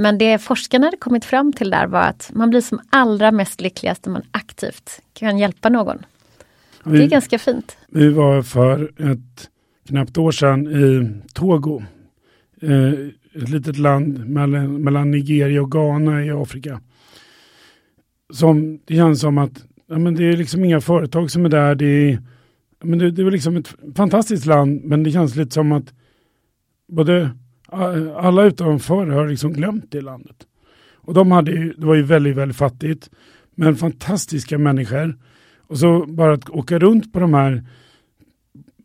Men 0.00 0.18
det 0.18 0.38
forskarna 0.38 0.86
hade 0.86 0.96
kommit 0.96 1.24
fram 1.24 1.52
till 1.52 1.70
där 1.70 1.86
var 1.86 2.00
att 2.00 2.30
man 2.34 2.50
blir 2.50 2.60
som 2.60 2.80
allra 2.90 3.32
mest 3.32 3.60
lyckligast 3.60 4.06
när 4.06 4.12
man 4.12 4.22
aktivt 4.30 5.00
kan 5.12 5.38
hjälpa 5.38 5.68
någon. 5.68 5.98
Vi, 6.84 6.98
Det 6.98 7.04
är 7.04 7.08
ganska 7.08 7.38
fint. 7.38 7.76
vi 7.88 8.08
var 8.08 8.42
för 8.42 8.84
ett 9.12 9.50
knappt 9.88 10.18
år 10.18 10.32
sedan 10.32 10.66
i 10.66 11.12
Togo. 11.32 11.82
Eh, 12.62 12.92
ett 13.42 13.48
litet 13.48 13.78
land 13.78 14.28
mellan, 14.28 14.82
mellan 14.82 15.10
Nigeria 15.10 15.62
och 15.62 15.70
Ghana 15.70 16.24
i 16.24 16.30
Afrika. 16.30 16.80
Som, 18.32 18.80
det 18.84 18.94
känns 18.94 19.20
som 19.20 19.38
att 19.38 19.64
ja, 19.86 19.98
men 19.98 20.14
det 20.14 20.24
är 20.24 20.36
liksom 20.36 20.64
inga 20.64 20.80
företag 20.80 21.30
som 21.30 21.44
är 21.44 21.48
där. 21.48 21.74
Det 21.74 21.86
är, 21.86 22.18
men 22.82 22.98
det, 22.98 23.10
det 23.10 23.22
är 23.22 23.30
liksom 23.30 23.56
ett 23.56 23.74
fantastiskt 23.96 24.46
land 24.46 24.84
men 24.84 25.02
det 25.02 25.10
känns 25.10 25.36
lite 25.36 25.50
som 25.50 25.72
att 25.72 25.92
både 26.88 27.30
alla 28.16 28.42
utanför 28.42 29.06
har 29.06 29.28
liksom 29.28 29.52
glömt 29.52 29.84
det 29.88 30.00
landet. 30.00 30.36
Och 30.94 31.14
de 31.14 31.30
hade 31.32 31.50
ju, 31.50 31.72
det 31.72 31.86
var 31.86 31.94
ju 31.94 32.02
väldigt, 32.02 32.36
väldigt 32.36 32.56
fattigt. 32.56 33.10
Men 33.54 33.76
fantastiska 33.76 34.58
människor. 34.58 35.18
Och 35.66 35.78
så 35.78 36.06
bara 36.06 36.32
att 36.32 36.50
åka 36.50 36.78
runt 36.78 37.12
på 37.12 37.20
de 37.20 37.34
här 37.34 37.64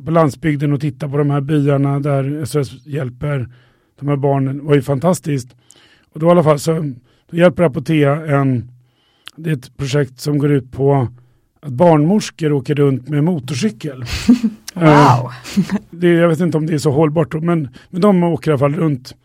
på 0.06 0.12
landsbygden 0.12 0.74
och 0.74 0.82
titta 0.82 1.10
på 1.10 1.18
de 1.18 1.30
här 1.30 1.42
byarna 1.42 2.00
där 2.00 2.46
SOS 2.46 2.86
hjälper 2.86 3.50
de 4.00 4.08
här 4.08 4.16
barnen 4.16 4.66
var 4.66 4.76
ju 4.76 4.82
fantastiskt. 4.82 5.56
Och 6.14 6.20
då 6.20 6.28
i 6.28 6.30
alla 6.30 6.44
fall 6.44 6.60
så 6.60 6.94
då 7.30 7.38
hjälper 7.38 7.64
Apotea 7.64 8.26
en, 8.26 8.72
det 9.36 9.50
är 9.50 9.54
ett 9.54 9.78
projekt 9.78 10.20
som 10.20 10.38
går 10.38 10.52
ut 10.52 10.72
på 10.72 11.08
att 11.62 11.72
barnmorskor 11.72 12.52
åker 12.52 12.76
runt 12.76 13.10
med 13.10 13.24
motorcykel. 13.24 14.04
Eh, 14.76 15.32
det, 15.94 16.10
jag 16.10 16.30
vet 16.30 16.40
inte 16.40 16.58
om 16.58 16.66
det 16.66 16.74
är 16.74 16.78
så 16.78 16.92
hållbart 16.92 17.32
då, 17.32 17.42
men, 17.42 17.70
men 17.90 18.02
de 18.02 18.24
åker 18.24 18.52
i 18.52 18.54
alla 18.54 18.60
fall 18.60 18.76
runt 18.76 19.16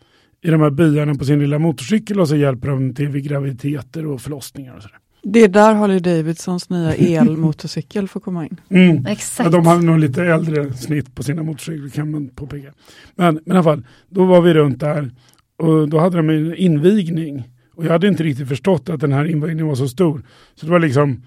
i 0.41 0.49
de 0.49 0.61
här 0.61 0.69
byarna 0.69 1.15
på 1.15 1.25
sin 1.25 1.39
lilla 1.39 1.59
motorcykel 1.59 2.19
och 2.19 2.27
så 2.27 2.35
hjälper 2.35 2.67
de 2.67 2.93
till 2.93 3.07
vid 3.07 3.23
graviditeter 3.23 4.05
och 4.05 4.21
förlossningar 4.21 4.75
och 4.75 4.81
sådär. 4.81 4.97
Det 5.23 5.43
är 5.43 5.47
där 5.47 5.73
Harley 5.73 5.99
Davidsons 5.99 6.69
nya 6.69 6.93
elmotorcykel 6.93 8.07
får 8.07 8.19
komma 8.19 8.45
in. 8.45 8.61
Mm. 8.69 9.05
Exakt. 9.05 9.45
Ja, 9.45 9.51
de 9.57 9.67
hade 9.67 9.81
nog 9.81 9.99
lite 9.99 10.23
äldre 10.23 10.73
snitt 10.73 11.15
på 11.15 11.23
sina 11.23 11.43
motorcyklar 11.43 11.89
kan 11.89 12.11
man 12.11 12.29
påpeka. 12.29 12.73
Men, 13.15 13.33
men 13.33 13.47
i 13.47 13.51
alla 13.51 13.63
fall, 13.63 13.85
då 14.09 14.25
var 14.25 14.41
vi 14.41 14.53
runt 14.53 14.79
där 14.79 15.11
och 15.57 15.89
då 15.89 15.99
hade 15.99 16.17
de 16.17 16.29
en 16.29 16.55
invigning. 16.55 17.43
Och 17.75 17.85
jag 17.85 17.91
hade 17.91 18.07
inte 18.07 18.23
riktigt 18.23 18.47
förstått 18.47 18.89
att 18.89 18.99
den 18.99 19.13
här 19.13 19.25
invigningen 19.25 19.67
var 19.67 19.75
så 19.75 19.87
stor. 19.87 20.21
Så 20.55 20.65
det 20.65 20.71
var 20.71 20.79
liksom 20.79 21.23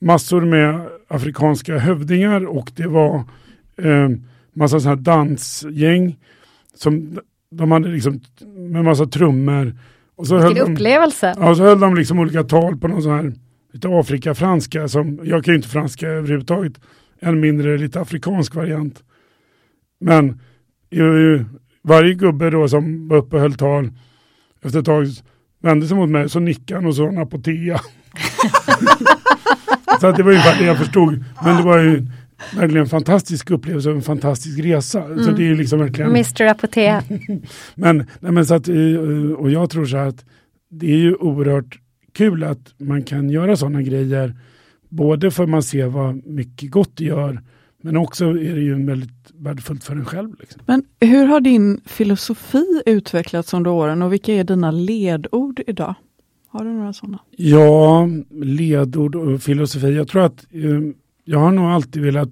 massor 0.00 0.40
med 0.40 0.88
afrikanska 1.08 1.78
hövdingar 1.78 2.46
och 2.46 2.72
det 2.76 2.86
var 2.86 3.16
eh, 3.76 4.08
massa 4.58 4.80
sådana 4.80 4.96
här 4.96 5.02
dansgäng. 5.02 6.16
Som 6.74 7.18
de 7.50 7.70
hade 7.70 7.88
liksom 7.88 8.20
med 8.56 8.84
massa 8.84 9.06
trummor. 9.06 9.74
Och 10.16 10.26
så 10.26 10.38
höll 10.38 10.48
Vilken 10.48 10.66
de, 10.66 10.72
upplevelse. 10.72 11.34
Ja, 11.38 11.54
så 11.54 11.62
höll 11.62 11.80
de 11.80 11.94
liksom 11.94 12.18
olika 12.18 12.42
tal 12.42 12.76
på 12.76 12.88
någon 12.88 13.02
sån 13.02 13.12
här 13.12 13.32
lite 13.72 13.88
Afrika-franska. 13.88 14.88
Som, 14.88 15.20
jag 15.22 15.44
kan 15.44 15.52
ju 15.52 15.56
inte 15.56 15.68
franska 15.68 16.08
överhuvudtaget. 16.08 16.72
Än 17.20 17.40
mindre 17.40 17.78
lite 17.78 18.00
afrikansk 18.00 18.54
variant. 18.54 19.02
Men 20.00 20.40
ju, 20.90 21.44
varje 21.82 22.14
gubbe 22.14 22.50
då 22.50 22.68
som 22.68 23.08
var 23.08 23.16
uppe 23.16 23.36
och 23.36 23.42
höll 23.42 23.54
tal 23.54 23.90
efter 24.62 24.78
ett 24.78 24.84
tag 24.84 25.06
vände 25.62 25.86
sig 25.86 25.96
mot 25.96 26.10
mig 26.10 26.28
så 26.28 26.40
nickade 26.40 26.80
han 26.80 26.86
och 26.86 26.94
så 26.94 27.08
en 27.08 27.18
apotea. 27.18 27.80
så 30.00 30.06
att 30.06 30.16
det 30.16 30.22
var 30.22 30.30
ungefär 30.30 30.58
det 30.58 30.64
jag 30.64 30.78
förstod. 30.78 31.24
Men 31.44 31.56
det 31.56 31.62
var 31.62 31.78
ju 31.78 32.06
verkligen 32.56 32.82
en 32.82 32.88
fantastisk 32.88 33.50
upplevelse 33.50 33.88
och 33.88 33.96
en 33.96 34.02
fantastisk 34.02 34.58
resa. 34.58 35.02
Så 35.24 35.30
det 35.30 35.42
är 35.42 35.46
ju 35.46 35.56
liksom 35.56 35.78
verkligen... 35.78 36.10
Mr 36.10 36.42
Apotea. 36.42 37.02
Men, 37.74 37.96
nej 38.20 38.32
men 38.32 38.46
så 38.46 38.54
att, 38.54 38.68
eh, 38.68 38.74
och 39.36 39.50
jag 39.50 39.70
tror 39.70 39.86
så 39.86 39.96
här 39.96 40.06
att 40.06 40.24
det 40.70 40.92
är 40.92 40.96
ju 40.96 41.14
oerhört 41.14 41.80
kul 42.12 42.44
att 42.44 42.74
man 42.78 43.02
kan 43.02 43.30
göra 43.30 43.56
sådana 43.56 43.82
grejer. 43.82 44.34
Både 44.88 45.30
för 45.30 45.46
man 45.46 45.62
ser 45.62 45.86
vad 45.86 46.26
mycket 46.26 46.70
gott 46.70 46.90
det 46.94 47.04
gör, 47.04 47.40
men 47.82 47.96
också 47.96 48.24
är 48.24 48.54
det 48.54 48.60
ju 48.60 48.86
väldigt 48.86 49.32
värdefullt 49.34 49.84
för 49.84 49.96
en 49.96 50.04
själv. 50.04 50.34
Liksom. 50.40 50.62
Men 50.66 50.84
hur 51.00 51.26
har 51.26 51.40
din 51.40 51.80
filosofi 51.84 52.82
utvecklats 52.86 53.54
under 53.54 53.70
åren 53.70 54.02
och 54.02 54.12
vilka 54.12 54.32
är 54.32 54.44
dina 54.44 54.70
ledord 54.70 55.60
idag? 55.66 55.94
Har 56.48 56.64
du 56.64 56.70
några 56.70 56.92
sådana? 56.92 57.18
Ja, 57.30 58.08
ledord 58.30 59.14
och 59.14 59.42
filosofi. 59.42 59.96
Jag 59.96 60.08
tror 60.08 60.24
att 60.24 60.46
eh, 60.50 60.80
jag 61.30 61.38
har 61.38 61.50
nog 61.50 61.64
alltid 61.70 62.02
velat 62.02 62.28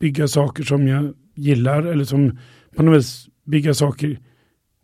bygga 0.00 0.28
saker 0.28 0.62
som 0.62 0.88
jag 0.88 1.12
gillar 1.34 1.82
eller 1.82 2.04
som 2.04 2.38
på 2.76 2.82
något 2.82 2.98
vis 2.98 3.26
bygga 3.44 3.74
saker 3.74 4.18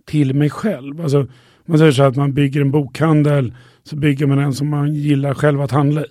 till 0.06 0.34
mig 0.34 0.50
själv. 0.50 1.00
Alltså, 1.00 1.26
man 1.66 1.78
säger 1.78 1.92
så 1.92 2.02
här 2.02 2.08
att 2.10 2.16
man 2.16 2.34
bygger 2.34 2.60
en 2.60 2.70
bokhandel 2.70 3.54
så 3.84 3.96
bygger 3.96 4.26
man 4.26 4.38
en 4.38 4.52
som 4.54 4.68
man 4.70 4.94
gillar 4.94 5.34
själv 5.34 5.60
att 5.60 5.70
handla 5.70 6.00
i. 6.00 6.06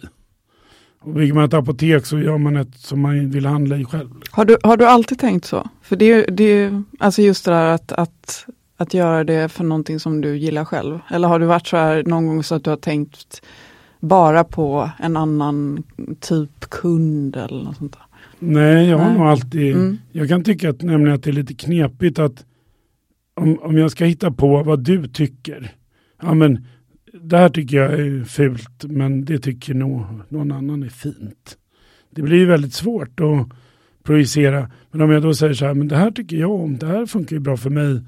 Och 1.02 1.13
bygger 1.13 1.34
man 1.34 1.43
ett 1.43 1.54
apotek 1.54 2.06
så 2.06 2.19
gör 2.19 2.38
man 2.38 2.56
ett 2.58 2.76
som 2.76 3.00
man 3.02 3.30
vill 3.30 3.45
handla 3.45 3.78
i 3.78 3.86
själv. 3.86 4.10
Har 4.32 4.45
du, 4.45 4.58
har 4.63 4.78
du 4.78 4.86
alltid 4.86 5.19
tänkt 5.19 5.45
så? 5.45 5.69
För 5.82 5.95
det, 5.95 6.12
är- 6.12 6.32
det 6.32 6.43
är 6.43 6.84
alltså 7.00 7.21
just 7.21 7.45
det 7.45 7.52
där 7.52 7.67
att, 7.67 7.91
att, 7.91 8.45
att 8.78 8.93
göra 8.93 9.24
det 9.24 9.50
för 9.50 9.63
någonting 9.63 10.00
som 10.00 10.21
du 10.21 10.38
gillar 10.38 10.65
själv. 10.65 11.00
Eller 11.12 11.28
har 11.28 11.39
du 11.39 11.45
varit 11.45 11.67
så 11.67 11.78
här 11.78 12.04
någon 12.04 12.28
gång 12.28 12.43
så 12.43 12.56
att 12.56 12.63
du 12.63 12.69
har 12.69 12.78
tänkt 12.78 13.41
bara 14.08 14.44
på 14.44 14.89
en 15.00 15.18
annan 15.18 15.84
typ 16.20 16.60
kund 16.60 17.36
eller 17.36 17.63
något 17.63 17.78
sånt 17.78 17.94
där? 17.94 18.02
Nej, 18.39 18.89
jag 18.89 18.98
har 18.98 19.06
Nej. 19.06 19.18
nog 19.18 19.28
alltid... 19.28 19.76
Mm. 19.76 19.98
Jag 20.12 20.30
kan 20.30 20.44
tycka 20.44 20.70
att, 20.70 20.82
nämligen 20.82 21.15
att 21.15 21.24
det 21.24 21.30
är 21.30 21.34
lite 21.34 21.54
knepigt 21.54 22.20
att 22.20 22.46
om, 23.36 23.60
om 23.62 23.78
jag 23.78 23.91
ska 23.91 24.06
hitta 24.06 24.32
på 24.32 24.63
vad 24.63 24.84
du 24.84 25.08
tycker. 25.08 25.72
Ja 26.22 26.34
men 26.34 26.68
det 27.22 27.38
här 27.38 27.50
tycker 27.50 27.78
jag 27.78 27.94
är 27.94 28.24
fult 28.24 28.84
men 28.84 29.26
det 29.26 29.39
tycker 29.39 29.74
nog 29.74 30.06
någon 30.30 30.52
annan 30.52 30.84
är 30.84 30.89
fint. 30.89 31.58
Det 32.10 32.22
blir 32.22 32.38
ju 32.38 32.46
väldigt 32.46 32.74
svårt 32.74 33.20
att 33.20 33.50
projicera. 34.04 34.72
Men 34.91 35.02
om 35.02 35.12
jag 35.12 35.22
då 35.22 35.34
säger 35.34 35.54
så 35.54 35.65
här, 35.65 35.74
men 35.74 35.88
det 35.88 35.98
här 35.98 36.12
tycker 36.12 36.38
jag 36.38 36.52
om, 36.52 36.78
det 36.78 36.88
här 36.88 37.06
funkar 37.06 37.36
ju 37.36 37.39
bra 37.39 37.58
för 37.58 37.70
mig. 37.70 38.02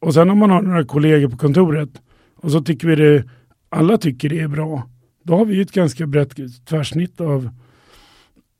Och 0.00 0.14
sen 0.14 0.30
om 0.30 0.38
man 0.38 0.50
har 0.50 0.62
några 0.62 0.84
kollegor 0.84 1.28
på 1.28 1.36
kontoret 1.36 1.90
och 2.36 2.50
så 2.50 2.60
tycker 2.60 2.88
vi 2.88 2.94
det, 2.96 3.24
alla 3.70 3.98
tycker 3.98 4.28
det 4.28 4.40
är 4.40 4.48
bra. 4.48 4.88
Då 5.22 5.36
har 5.36 5.44
vi 5.44 5.60
ett 5.60 5.72
ganska 5.72 6.06
brett 6.06 6.64
tvärsnitt 6.66 7.20
av 7.20 7.50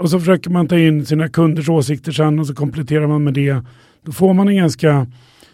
och 0.01 0.11
så 0.11 0.19
försöker 0.19 0.51
man 0.51 0.69
ta 0.69 0.79
in 0.79 1.07
sina 1.07 1.29
kunders 1.29 1.69
åsikter 1.69 2.13
sen 2.13 2.39
och 2.39 2.47
så 2.47 2.55
kompletterar 2.55 3.07
man 3.07 3.25
med 3.25 3.35
det. 3.35 3.65
Då 4.03 4.13
får 4.13 4.35
man 4.35 4.49
en 4.49 4.57
ganska... 4.57 5.07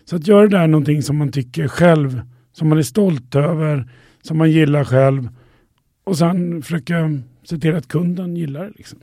Så 0.04 0.16
att 0.16 0.26
göra 0.26 0.42
det 0.42 0.58
där 0.58 0.66
någonting 0.66 1.02
som 1.02 1.16
man 1.16 1.32
tycker 1.32 1.68
själv, 1.68 2.22
som 2.52 2.68
man 2.68 2.78
är 2.78 2.82
stolt 2.82 3.34
över, 3.34 3.90
som 4.22 4.38
man 4.38 4.50
gillar 4.50 4.84
själv. 4.84 5.28
Och 6.04 6.18
sen 6.18 6.62
försöka 6.62 6.94
se 7.44 7.58
till 7.58 7.76
att 7.76 7.88
kunden 7.88 8.36
gillar 8.36 8.64
det. 8.64 8.72
Liksom. 8.76 8.98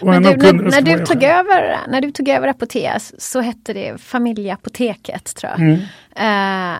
Och 0.00 0.06
Men 0.06 0.24
en 0.24 0.38
du, 0.38 0.52
när, 0.52 0.70
när, 0.70 0.82
du 0.82 1.04
tog 1.04 1.20
själv. 1.20 1.22
över, 1.22 1.78
när 1.88 2.00
du 2.00 2.10
tog 2.10 2.28
över 2.28 2.48
Apotea 2.48 2.98
så 3.18 3.40
hette 3.40 3.72
det 3.72 4.00
Familjeapoteket 4.00 5.34
tror 5.36 5.52
jag. 5.52 5.60
Mm. 5.60 5.78
Eh, 6.16 6.78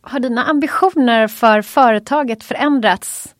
har 0.00 0.20
dina 0.20 0.44
ambitioner 0.44 1.28
för 1.28 1.62
företaget 1.62 2.44
förändrats 2.44 3.34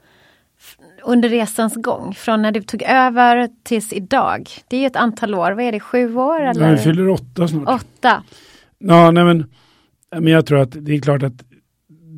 under 1.02 1.28
resans 1.28 1.74
gång? 1.76 2.14
Från 2.14 2.42
när 2.42 2.52
du 2.52 2.62
tog 2.62 2.82
över 2.82 3.48
tills 3.62 3.92
idag? 3.92 4.48
Det 4.68 4.76
är 4.76 4.80
ju 4.80 4.86
ett 4.86 4.96
antal 4.96 5.34
år, 5.34 5.52
vad 5.52 5.64
är 5.64 5.72
det, 5.72 5.80
sju 5.80 6.16
år? 6.16 6.40
Eller? 6.40 6.68
Ja, 6.68 6.70
vi 6.70 6.78
fyller 6.78 7.08
åtta 7.08 7.48
snart. 7.48 7.68
Åtta. 7.68 8.22
Ja, 8.78 9.10
nej 9.10 9.24
men, 9.24 9.44
men 10.10 10.32
jag 10.32 10.46
tror 10.46 10.58
att 10.58 10.72
det 10.72 10.94
är 10.94 11.00
klart 11.00 11.22
att 11.22 11.44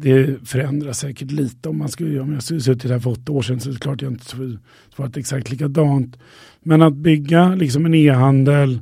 det 0.03 0.49
förändras 0.49 0.99
säkert 0.99 1.31
lite. 1.31 1.69
Om, 1.69 1.79
man 1.79 1.89
skulle, 1.89 2.21
om 2.21 2.33
jag 2.33 2.43
skulle 2.43 2.61
suttit 2.61 2.91
här 2.91 2.99
för 2.99 3.11
åtta 3.11 3.33
år 3.33 3.43
sedan 3.43 3.61
så 3.61 3.69
är 3.69 3.73
det 3.73 3.81
klart 3.81 4.03
jag 4.03 4.13
inte 4.13 4.25
skulle 4.25 4.59
svarat 4.97 5.17
exakt 5.17 5.51
likadant. 5.51 6.19
Men 6.61 6.83
att 6.83 6.93
bygga 6.93 7.49
liksom 7.49 7.87
en 7.87 7.95
e-handel 7.95 8.81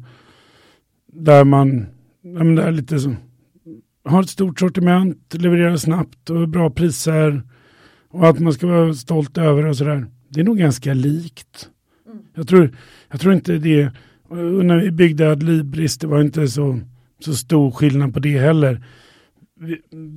där 1.13 1.45
man 1.45 1.87
ja, 2.23 2.45
men 2.45 2.55
det 2.55 2.63
är 2.63 2.73
lite 2.73 2.99
så, 2.99 3.15
har 4.05 4.23
ett 4.23 4.29
stort 4.29 4.61
sortiment, 4.61 5.35
levererar 5.35 5.77
snabbt 5.77 6.31
och 6.31 6.49
bra 6.49 6.71
priser 6.71 7.43
och 8.09 8.29
att 8.29 8.39
man 8.39 8.53
ska 8.53 8.67
vara 8.67 8.95
stolt 8.95 9.39
över 9.39 9.67
och 9.67 9.77
sådär. 9.77 10.07
Det 10.29 10.41
är 10.41 10.45
nog 10.45 10.59
ganska 10.59 10.95
likt. 10.95 11.69
Jag, 12.35 12.49
tror, 12.49 12.77
jag 13.11 13.21
tror 13.21 13.35
inte 13.35 13.59
det, 13.59 13.93
när 14.63 14.77
vi 14.77 14.91
byggde 14.91 15.31
Adlibris, 15.31 15.99
det 15.99 16.07
var 16.07 16.21
inte 16.21 16.49
så 16.49 16.81
så 17.25 17.35
stor 17.35 17.71
skillnad 17.71 18.15
på 18.15 18.21
det 18.21 18.39
heller. 18.39 18.85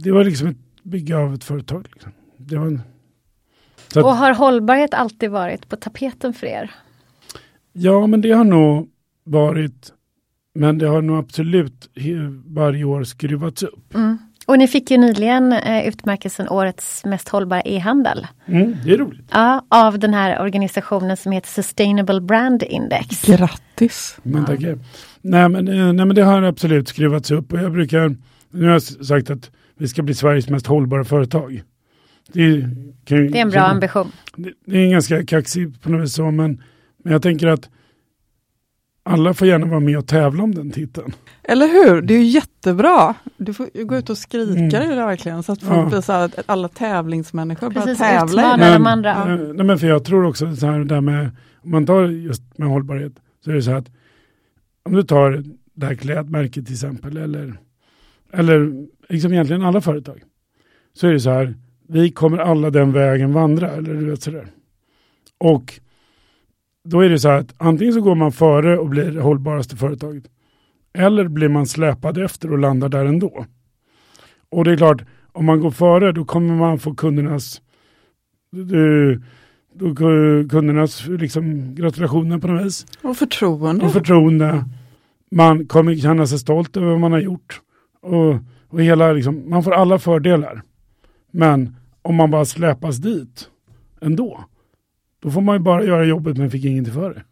Det 0.04 0.12
var 0.12 0.24
liksom 0.24 0.48
ett 0.48 0.84
bygge 0.84 1.18
av 1.18 1.34
ett 1.34 1.44
företag. 1.44 1.88
Liksom. 1.94 2.12
Det 2.38 2.58
var 2.58 2.66
en... 2.66 2.82
så 3.88 4.00
att, 4.00 4.06
Och 4.06 4.16
har 4.16 4.34
hållbarhet 4.34 4.94
alltid 4.94 5.32
varit 5.32 5.70
på 5.70 5.76
tapeten 5.76 6.34
för 6.34 6.48
er? 6.48 6.72
ja, 7.74 8.08
men 8.08 8.22
det 8.22 8.32
har 8.32 8.44
nog 8.44 8.90
varit, 9.24 9.94
men 10.56 10.78
det 10.78 10.88
har 10.88 11.02
nog 11.02 11.18
absolut 11.18 11.90
varje 12.46 12.84
år 12.84 13.04
skruvats 13.04 13.64
upp. 13.64 13.96
Mm. 13.96 14.18
Och 14.46 14.60
ni 14.60 14.68
fick 14.68 14.92
ju 14.92 14.98
nyligen 14.98 15.54
eh, 15.54 15.88
utmärkelsen 15.88 16.50
Årets 16.50 17.06
mest 17.06 17.30
hållbara 17.30 17.62
e-handel. 17.62 18.28
Mm, 18.46 18.76
det 18.86 18.94
är 18.94 18.98
roligt. 18.98 19.30
Ja, 19.32 19.66
av 19.70 20.00
den 20.00 20.14
här 20.14 20.42
organisationen 20.42 21.18
som 21.18 21.32
heter 21.32 21.48
Sustainable 21.48 22.22
Brand 22.22 22.64
Index. 22.64 23.22
Grattis! 23.26 24.18
Men 24.24 24.46
tackar. 24.46 24.80
Nej, 25.22 25.50
men, 25.50 25.68
eh, 25.68 25.94
nej 25.94 26.06
men 26.06 26.16
det 26.16 26.24
har 26.24 26.42
absolut 26.42 26.88
skruvats 26.88 27.32
upp 27.32 27.54
och 27.54 27.60
jag 27.60 27.72
brukar, 27.72 28.16
nu 28.52 28.66
har 28.66 28.72
jag 28.72 28.82
sagt 28.82 29.30
att 29.30 29.52
vi 29.78 29.88
ska 29.88 30.02
bli 30.02 30.14
Sveriges 30.14 30.50
mest 30.50 30.68
hållbara 30.68 31.04
företag. 31.04 31.62
Det, 32.34 32.62
kan, 33.06 33.32
Det 33.32 33.38
är 33.38 33.42
en 33.42 33.50
bra 33.50 33.62
ambition. 33.62 34.12
Det, 34.36 34.52
det 34.66 34.78
är 34.78 34.92
ganska 34.92 35.26
kaxigt 35.26 35.82
på 35.82 35.90
något 35.90 36.04
vis 36.04 36.14
så, 36.14 36.32
men, 36.32 36.62
men 37.04 37.14
jag 37.14 37.22
tänker 37.22 37.48
att 37.48 37.70
alla 39.04 39.34
får 39.34 39.48
gärna 39.48 39.66
vara 39.66 39.80
med 39.80 39.98
och 39.98 40.08
tävla 40.08 40.44
om 40.44 40.56
den 40.56 40.72
titeln. 40.72 41.14
Eller 41.44 41.68
hur? 41.68 42.02
Det 42.02 42.14
är 42.14 42.18
ju 42.20 42.24
jättebra. 42.26 43.16
Du 43.38 43.54
får 43.54 43.84
gå 43.86 43.96
ut 43.98 44.10
och 44.10 44.18
skrika 44.18 44.52
Mm. 44.60 44.70
det 44.70 44.96
där 44.96 45.06
verkligen, 45.06 45.44
så 45.44 45.52
att 45.52 45.62
folk 45.64 45.78
Ja. 45.80 45.86
blir 45.86 46.02
så 46.02 46.14
här, 46.14 46.26
att 46.26 46.40
alla 46.46 46.68
tävlingsmänniskor 46.68 47.70
Precis, 47.72 48.00
börjar 48.00 48.20
tävla. 48.20 48.56
i 48.56 48.60
det. 48.60 48.74
de 48.74 48.88
andra. 48.88 49.12
eh, 49.34 49.38
nej, 49.54 49.66
men 49.66 49.80
för 49.80 49.88
jag 49.88 50.04
tror 50.06 50.26
också 50.26 50.56
så 50.56 50.68
här 50.68 50.80
där 50.80 51.02
med, 51.02 51.30
om 51.62 51.72
man 51.72 51.86
tar 51.86 52.04
just 52.04 52.58
med 52.58 52.68
hållbarhet, 52.70 53.14
så 53.46 53.52
är 53.52 53.56
det 53.56 53.62
så 53.62 53.72
här 53.72 53.78
att 53.78 53.90
om 54.86 54.94
du 54.94 55.04
tar 55.04 55.44
det 55.74 55.86
här 55.86 55.96
klädmärket 55.96 56.66
till 56.66 56.74
exempel, 56.74 57.18
eller, 57.18 57.58
eller 58.34 58.72
liksom 59.10 59.34
egentligen 59.34 59.62
alla 59.62 59.82
företag, 59.82 60.22
så 60.94 61.08
är 61.08 61.14
det 61.14 61.20
så 61.20 61.30
här, 61.30 61.56
vi 61.90 62.12
kommer 62.12 62.38
alla 62.38 62.70
den 62.70 62.92
vägen 62.92 63.34
vandra, 63.34 63.70
eller 63.72 63.94
du 63.94 64.06
vet 64.10 64.24
sådär. 64.24 64.48
Och 65.38 65.80
då 66.84 67.00
är 67.00 67.10
det 67.10 67.20
så 67.20 67.30
här 67.30 67.40
att 67.40 67.56
antingen 67.58 67.94
så 67.94 68.02
går 68.02 68.16
man 68.16 68.32
före 68.32 68.78
och 68.78 68.90
blir 68.90 69.12
det 69.12 69.22
hållbaraste 69.22 69.76
företaget, 69.76 70.24
eller 70.94 71.28
blir 71.28 71.50
man 71.50 71.66
släpad 71.66 72.18
efter 72.18 72.52
och 72.52 72.60
landar 72.60 72.90
där 72.90 73.06
ändå. 73.06 73.46
Och 74.50 74.64
det 74.64 74.72
är 74.72 74.78
klart, 74.78 75.02
om 75.32 75.46
man 75.46 75.60
går 75.60 75.72
före 75.72 76.12
då 76.12 76.26
kommer 76.26 76.56
man 76.56 76.80
få 76.80 76.96
kundernas 76.96 77.62
du, 78.52 79.22
då, 79.74 79.96
kundernas 80.50 81.08
liksom, 81.08 81.76
gratulationer 81.76 82.38
på 82.38 82.48
något 82.48 82.66
vis. 82.66 82.86
Och 83.02 83.18
förtroende. 83.18 83.86
Och 83.86 83.92
förtroende. 83.92 84.66
Man 85.32 85.66
kommer 85.66 85.96
känna 85.96 86.28
sig 86.28 86.40
stolt 86.40 86.78
över 86.78 86.88
vad 86.88 87.00
man 87.00 87.12
har 87.12 87.20
gjort. 87.20 87.62
Och, 88.02 88.36
och 88.70 88.82
hela, 88.82 89.12
liksom, 89.12 89.50
man 89.50 89.64
får 89.64 89.72
alla 89.72 90.00
fördelar. 90.00 90.62
Men 91.32 91.76
om 92.02 92.16
man 92.16 92.32
bara 92.32 92.46
släpas 92.46 92.98
dit 92.98 93.50
ändå, 94.02 94.44
då 95.24 95.32
får 95.32 95.42
man 95.42 95.56
ju 95.56 95.60
bara 95.60 95.84
göra 95.84 96.06
jobbet 96.06 96.38
men 96.38 96.52
fick 96.52 96.66
ingenting 96.66 96.94
för 96.94 97.14
det. 97.14 97.24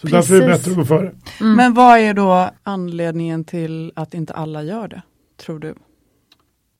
Så 0.00 0.06
därför 0.06 0.34
är 0.34 0.40
det 0.40 0.46
Precis. 0.46 0.66
bättre 0.66 0.70
att 0.70 0.88
gå 0.88 0.96
före. 0.96 1.14
Mm. 1.40 1.56
Men 1.56 1.74
vad 1.74 1.98
är 1.98 2.14
då 2.14 2.50
anledningen 2.62 3.44
till 3.44 3.92
att 3.96 4.14
inte 4.14 4.32
alla 4.32 4.62
gör 4.62 4.88
det, 4.88 5.02
tror 5.36 5.58
du? 5.58 5.74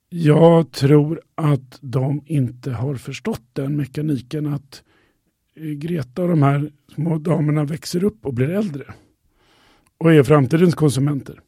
Jag 0.08 0.72
tror 0.72 1.20
att 1.34 1.78
de 1.80 2.22
inte 2.26 2.70
har 2.70 2.94
förstått 2.94 3.42
den 3.52 3.76
mekaniken 3.76 4.46
att 4.46 4.82
eh, 5.56 5.62
Greta 5.64 6.22
och 6.22 6.28
de 6.28 6.42
här 6.42 6.72
små 6.94 7.18
damerna 7.18 7.64
växer 7.64 8.04
upp 8.04 8.26
och 8.26 8.34
blir 8.34 8.50
äldre. 8.50 8.84
Och 9.98 10.12
är 10.12 10.22
framtidens 10.22 10.74
konsumenter. 10.74 11.40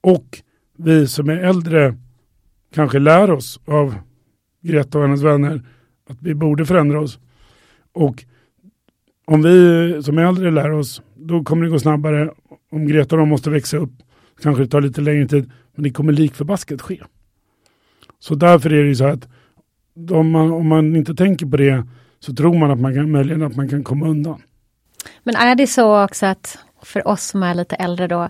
Och 0.00 0.42
vi 0.76 1.06
som 1.06 1.28
är 1.28 1.36
äldre 1.36 1.96
kanske 2.74 2.98
lär 2.98 3.30
oss 3.30 3.60
av 3.64 3.94
Greta 4.60 4.98
och 4.98 5.04
hennes 5.04 5.22
vänner 5.22 5.62
att 6.08 6.22
vi 6.22 6.34
borde 6.34 6.66
förändra 6.66 7.00
oss. 7.00 7.18
Och 7.92 8.24
om 9.30 9.42
vi 9.42 10.02
som 10.02 10.18
är 10.18 10.22
äldre 10.22 10.50
lär 10.50 10.70
oss, 10.70 11.02
då 11.14 11.44
kommer 11.44 11.64
det 11.64 11.70
gå 11.70 11.78
snabbare. 11.78 12.30
Om 12.72 12.86
Greta 12.86 13.14
och 13.14 13.20
de 13.20 13.28
måste 13.28 13.50
växa 13.50 13.76
upp, 13.76 13.92
kanske 14.42 14.62
det 14.62 14.68
tar 14.68 14.80
lite 14.80 15.00
längre 15.00 15.28
tid, 15.28 15.50
men 15.74 15.82
det 15.82 15.90
kommer 15.90 16.12
likförbaskat 16.12 16.82
ske. 16.82 17.00
Så 18.18 18.34
därför 18.34 18.72
är 18.72 18.82
det 18.82 18.88
ju 18.88 18.94
så 18.94 19.04
att 19.04 19.28
om 20.10 20.30
man, 20.30 20.52
om 20.52 20.68
man 20.68 20.96
inte 20.96 21.14
tänker 21.14 21.46
på 21.46 21.56
det 21.56 21.86
så 22.20 22.34
tror 22.34 22.58
man 22.58 22.70
att 22.70 22.80
man 22.80 22.94
kan, 22.94 23.10
möjligen 23.10 23.42
att 23.42 23.56
man 23.56 23.68
kan 23.68 23.84
komma 23.84 24.08
undan. 24.08 24.42
Men 25.22 25.36
är 25.36 25.54
det 25.54 25.66
så 25.66 26.04
också 26.04 26.26
att 26.26 26.58
för 26.82 27.08
oss 27.08 27.22
som 27.22 27.42
är 27.42 27.54
lite 27.54 27.76
äldre 27.76 28.06
då, 28.06 28.28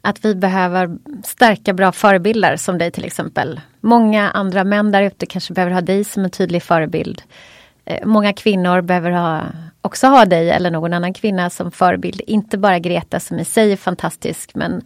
att 0.00 0.24
vi 0.24 0.34
behöver 0.34 0.98
stärka 1.24 1.72
bra 1.72 1.92
förebilder 1.92 2.56
som 2.56 2.78
dig 2.78 2.90
till 2.90 3.04
exempel. 3.04 3.60
Många 3.80 4.30
andra 4.30 4.64
män 4.64 4.92
där 4.92 5.02
ute 5.02 5.26
kanske 5.26 5.54
behöver 5.54 5.74
ha 5.74 5.80
dig 5.80 6.04
som 6.04 6.24
en 6.24 6.30
tydlig 6.30 6.62
förebild. 6.62 7.22
Eh, 7.84 8.06
många 8.06 8.32
kvinnor 8.32 8.80
behöver 8.80 9.10
ha, 9.10 9.42
också 9.88 10.06
ha 10.06 10.24
dig 10.24 10.50
eller 10.50 10.70
någon 10.70 10.92
annan 10.92 11.14
kvinna 11.14 11.50
som 11.50 11.70
förebild. 11.70 12.20
Inte 12.26 12.58
bara 12.58 12.78
Greta 12.78 13.20
som 13.20 13.38
i 13.38 13.44
sig 13.44 13.72
är 13.72 13.76
fantastisk 13.76 14.54
men 14.54 14.82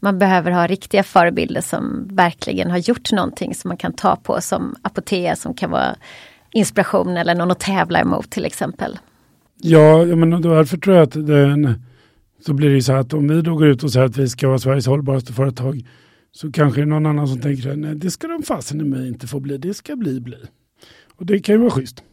man 0.00 0.18
behöver 0.18 0.50
ha 0.50 0.66
riktiga 0.66 1.02
förebilder 1.02 1.60
som 1.60 2.08
verkligen 2.10 2.70
har 2.70 2.78
gjort 2.78 3.12
någonting 3.12 3.54
som 3.54 3.68
man 3.68 3.76
kan 3.76 3.92
ta 3.92 4.16
på 4.16 4.40
som 4.40 4.76
Apotea 4.82 5.36
som 5.36 5.54
kan 5.54 5.70
vara 5.70 5.96
inspiration 6.52 7.16
eller 7.16 7.34
någon 7.34 7.50
att 7.50 7.60
tävla 7.60 8.00
emot 8.00 8.30
till 8.30 8.44
exempel. 8.44 8.98
Ja, 9.56 10.04
jag 10.04 10.18
menar, 10.18 10.40
därför 10.40 10.76
tror 10.76 10.96
jag 10.96 11.02
att 11.02 11.26
den, 11.26 11.82
så 12.46 12.52
blir 12.52 12.68
det 12.68 12.74
ju 12.74 12.82
så 12.82 12.92
här 12.92 13.00
att 13.00 13.12
om 13.12 13.28
vi 13.28 13.42
då 13.42 13.54
går 13.54 13.66
ut 13.66 13.84
och 13.84 13.92
säger 13.92 14.06
att 14.06 14.16
vi 14.16 14.28
ska 14.28 14.48
vara 14.48 14.58
Sveriges 14.58 14.86
hållbaraste 14.86 15.32
företag 15.32 15.82
så 16.32 16.52
kanske 16.52 16.80
det 16.80 16.84
är 16.84 16.86
någon 16.86 17.06
annan 17.06 17.28
som 17.28 17.40
tänker 17.40 17.70
att 17.70 17.78
nej, 17.78 17.94
det 17.94 18.10
ska 18.10 18.28
de 18.28 18.42
fasen 18.42 18.80
i 18.80 18.84
mig 18.84 19.08
inte 19.08 19.26
få 19.26 19.40
bli, 19.40 19.58
det 19.58 19.74
ska 19.74 19.96
bli 19.96 20.20
bli. 20.20 20.36
Och 21.16 21.26
det 21.26 21.38
kan 21.38 21.54
ju 21.54 21.58
vara 21.58 21.70
schysst. 21.70 22.04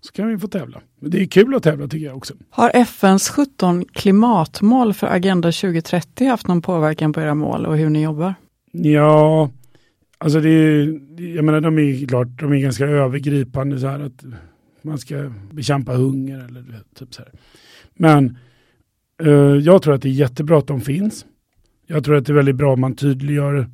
Så 0.00 0.12
kan 0.12 0.28
vi 0.28 0.38
få 0.38 0.48
tävla. 0.48 0.80
Men 1.00 1.10
det 1.10 1.22
är 1.22 1.26
kul 1.26 1.54
att 1.54 1.62
tävla 1.62 1.88
tycker 1.88 2.06
jag 2.06 2.16
också. 2.16 2.34
Har 2.50 2.70
FNs 2.74 3.28
17 3.28 3.84
klimatmål 3.84 4.94
för 4.94 5.06
Agenda 5.06 5.52
2030 5.52 6.28
haft 6.28 6.46
någon 6.46 6.62
påverkan 6.62 7.12
på 7.12 7.20
era 7.20 7.34
mål 7.34 7.66
och 7.66 7.76
hur 7.76 7.90
ni 7.90 8.02
jobbar? 8.02 8.34
Ja, 8.72 9.50
alltså 10.18 10.40
det 10.40 10.50
är, 10.50 11.00
jag 11.36 11.44
menar 11.44 11.60
de 11.60 11.78
är 11.78 12.06
klart, 12.06 12.28
de 12.40 12.52
är 12.52 12.56
ganska 12.56 12.86
övergripande 12.86 13.80
så 13.80 13.86
här 13.86 14.00
att 14.00 14.24
man 14.82 14.98
ska 14.98 15.32
bekämpa 15.52 15.92
hunger 15.92 16.38
eller 16.38 16.64
typ 16.94 17.14
så 17.14 17.22
här. 17.22 17.32
Men 17.94 18.38
eh, 19.22 19.56
jag 19.62 19.82
tror 19.82 19.94
att 19.94 20.02
det 20.02 20.08
är 20.08 20.12
jättebra 20.12 20.58
att 20.58 20.66
de 20.66 20.80
finns. 20.80 21.26
Jag 21.86 22.04
tror 22.04 22.16
att 22.16 22.26
det 22.26 22.32
är 22.32 22.34
väldigt 22.34 22.56
bra 22.56 22.72
om 22.72 22.80
man 22.80 22.96
tydliggör. 22.96 23.70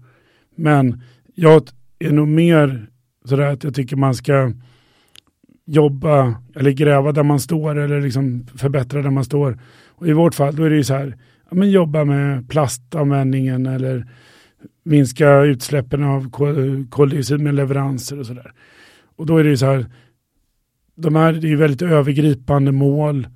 Men 0.54 1.02
jag 1.34 1.62
är 1.98 2.12
nog 2.12 2.28
mer 2.28 2.86
sådär 3.24 3.46
att 3.46 3.64
jag 3.64 3.74
tycker 3.74 3.96
man 3.96 4.14
ska 4.14 4.52
jobba 5.72 6.34
eller 6.54 6.70
gräva 6.70 7.12
där 7.12 7.22
man 7.22 7.40
står 7.40 7.78
eller 7.78 8.00
liksom 8.00 8.46
förbättra 8.56 9.02
där 9.02 9.10
man 9.10 9.24
står. 9.24 9.58
Och 9.88 10.08
i 10.08 10.12
vårt 10.12 10.34
fall 10.34 10.56
då 10.56 10.64
är 10.64 10.70
det 10.70 10.76
ju 10.76 10.84
så 10.84 10.94
här, 10.94 11.16
ja, 11.50 11.56
men 11.56 11.70
jobba 11.70 12.04
med 12.04 12.48
plastanvändningen 12.48 13.66
eller 13.66 14.06
minska 14.84 15.40
utsläppen 15.40 16.04
av 16.04 16.30
koldioxid 16.90 17.40
med 17.40 17.54
leveranser 17.54 18.18
och 18.18 18.26
sådär. 18.26 18.52
Och 19.16 19.26
då 19.26 19.36
är 19.36 19.44
det 19.44 19.50
ju 19.50 19.56
så 19.56 19.66
här, 19.66 19.86
de 20.94 21.16
här 21.16 21.32
det 21.32 21.46
är 21.46 21.50
ju 21.50 21.56
väldigt 21.56 21.82
övergripande 21.82 22.72
mål. 22.72 23.28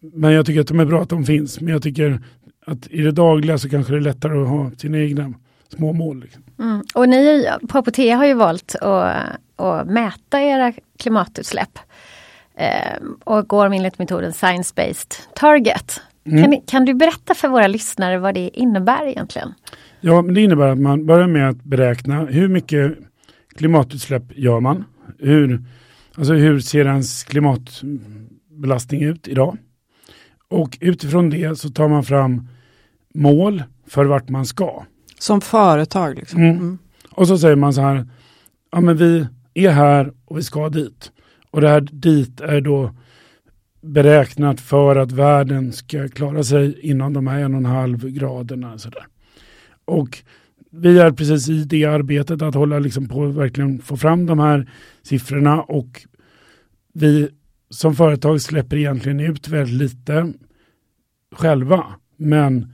Men 0.00 0.32
jag 0.32 0.46
tycker 0.46 0.60
att 0.60 0.66
de 0.66 0.80
är 0.80 0.84
bra 0.84 1.02
att 1.02 1.08
de 1.08 1.24
finns. 1.24 1.60
Men 1.60 1.72
jag 1.72 1.82
tycker 1.82 2.20
att 2.66 2.86
i 2.90 3.02
det 3.02 3.12
dagliga 3.12 3.58
så 3.58 3.68
kanske 3.68 3.92
det 3.92 3.98
är 3.98 4.00
lättare 4.00 4.42
att 4.42 4.48
ha 4.48 4.70
sina 4.70 4.98
egna 4.98 5.34
små 5.68 5.92
mål. 5.92 6.20
Liksom. 6.20 6.42
Mm. 6.58 6.82
Och 6.94 7.08
ni 7.08 7.46
på 7.68 7.78
Apotea 7.78 8.16
har 8.16 8.26
ju 8.26 8.34
valt 8.34 8.74
att, 8.80 9.16
att 9.60 9.86
mäta 9.86 10.40
era 10.40 10.72
klimatutsläpp. 10.98 11.78
Eh, 12.54 13.02
och 13.24 13.48
går 13.48 13.66
enligt 13.74 13.98
metoden 13.98 14.32
Science-Based 14.32 15.14
Target. 15.34 16.00
Mm. 16.24 16.42
Kan, 16.42 16.60
kan 16.60 16.84
du 16.84 16.94
berätta 16.94 17.34
för 17.34 17.48
våra 17.48 17.66
lyssnare 17.66 18.18
vad 18.18 18.34
det 18.34 18.50
innebär 18.54 19.06
egentligen? 19.06 19.54
Ja, 20.00 20.22
men 20.22 20.34
det 20.34 20.40
innebär 20.40 20.68
att 20.68 20.78
man 20.78 21.06
börjar 21.06 21.26
med 21.26 21.48
att 21.48 21.64
beräkna 21.64 22.24
hur 22.24 22.48
mycket 22.48 22.98
klimatutsläpp 23.56 24.22
gör 24.34 24.60
man? 24.60 24.84
Hur, 25.18 25.64
alltså 26.14 26.32
hur 26.32 26.60
ser 26.60 26.84
ens 26.84 27.24
klimatbelastning 27.24 29.02
ut 29.02 29.28
idag? 29.28 29.56
Och 30.48 30.78
utifrån 30.80 31.30
det 31.30 31.58
så 31.58 31.68
tar 31.68 31.88
man 31.88 32.04
fram 32.04 32.48
mål 33.14 33.62
för 33.86 34.04
vart 34.04 34.28
man 34.28 34.46
ska. 34.46 34.84
Som 35.18 35.40
företag? 35.40 36.14
Liksom. 36.14 36.40
Mm. 36.40 36.56
Mm. 36.56 36.78
Och 37.10 37.28
så 37.28 37.38
säger 37.38 37.56
man 37.56 37.74
så 37.74 37.80
här, 37.80 38.06
ja 38.72 38.80
men 38.80 38.96
vi 38.96 39.26
är 39.54 39.70
här 39.70 40.12
och 40.24 40.38
vi 40.38 40.42
ska 40.42 40.68
dit. 40.68 41.12
Och 41.50 41.60
det 41.60 41.68
här 41.68 41.80
dit 41.80 42.40
är 42.40 42.60
då 42.60 42.94
beräknat 43.80 44.60
för 44.60 44.96
att 44.96 45.12
världen 45.12 45.72
ska 45.72 46.08
klara 46.08 46.42
sig 46.42 46.80
inom 46.80 47.12
de 47.12 47.26
här 47.26 47.40
en 47.40 47.54
och 47.54 47.60
en 47.60 47.66
halv 47.66 48.08
graderna. 48.08 48.78
Så 48.78 48.90
där. 48.90 49.06
Och 49.84 50.18
vi 50.70 50.98
är 50.98 51.10
precis 51.10 51.48
i 51.48 51.64
det 51.64 51.84
arbetet 51.84 52.42
att 52.42 52.54
hålla 52.54 52.78
liksom 52.78 53.08
på 53.08 53.24
att 53.24 53.34
verkligen 53.34 53.78
få 53.78 53.96
fram 53.96 54.26
de 54.26 54.38
här 54.38 54.70
siffrorna 55.02 55.62
och 55.62 56.06
vi 56.92 57.28
som 57.70 57.94
företag 57.94 58.40
släpper 58.40 58.76
egentligen 58.76 59.20
ut 59.20 59.48
väldigt 59.48 59.76
lite 59.76 60.32
själva. 61.32 61.86
Men 62.16 62.72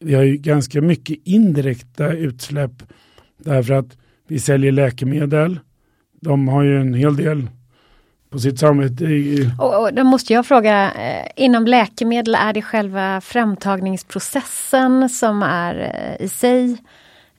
vi 0.00 0.14
har 0.14 0.22
ju 0.22 0.36
ganska 0.36 0.80
mycket 0.80 1.18
indirekta 1.24 2.12
utsläpp 2.12 2.82
därför 3.38 3.74
att 3.74 3.96
vi 4.28 4.38
säljer 4.38 4.72
läkemedel. 4.72 5.58
De 6.24 6.48
har 6.48 6.62
ju 6.62 6.80
en 6.80 6.94
hel 6.94 7.16
del 7.16 7.48
på 8.30 8.38
sitt 8.38 8.58
samvete. 8.58 8.94
Det 9.06 9.50
Och, 9.58 9.82
och 9.82 9.94
då 9.94 10.04
måste 10.04 10.32
jag 10.32 10.46
fråga, 10.46 10.92
eh, 10.92 11.44
inom 11.44 11.66
läkemedel 11.66 12.34
är 12.34 12.52
det 12.52 12.62
själva 12.62 13.20
framtagningsprocessen 13.20 15.08
som 15.08 15.42
är 15.42 15.74
eh, 16.18 16.24
i 16.26 16.28
sig 16.28 16.76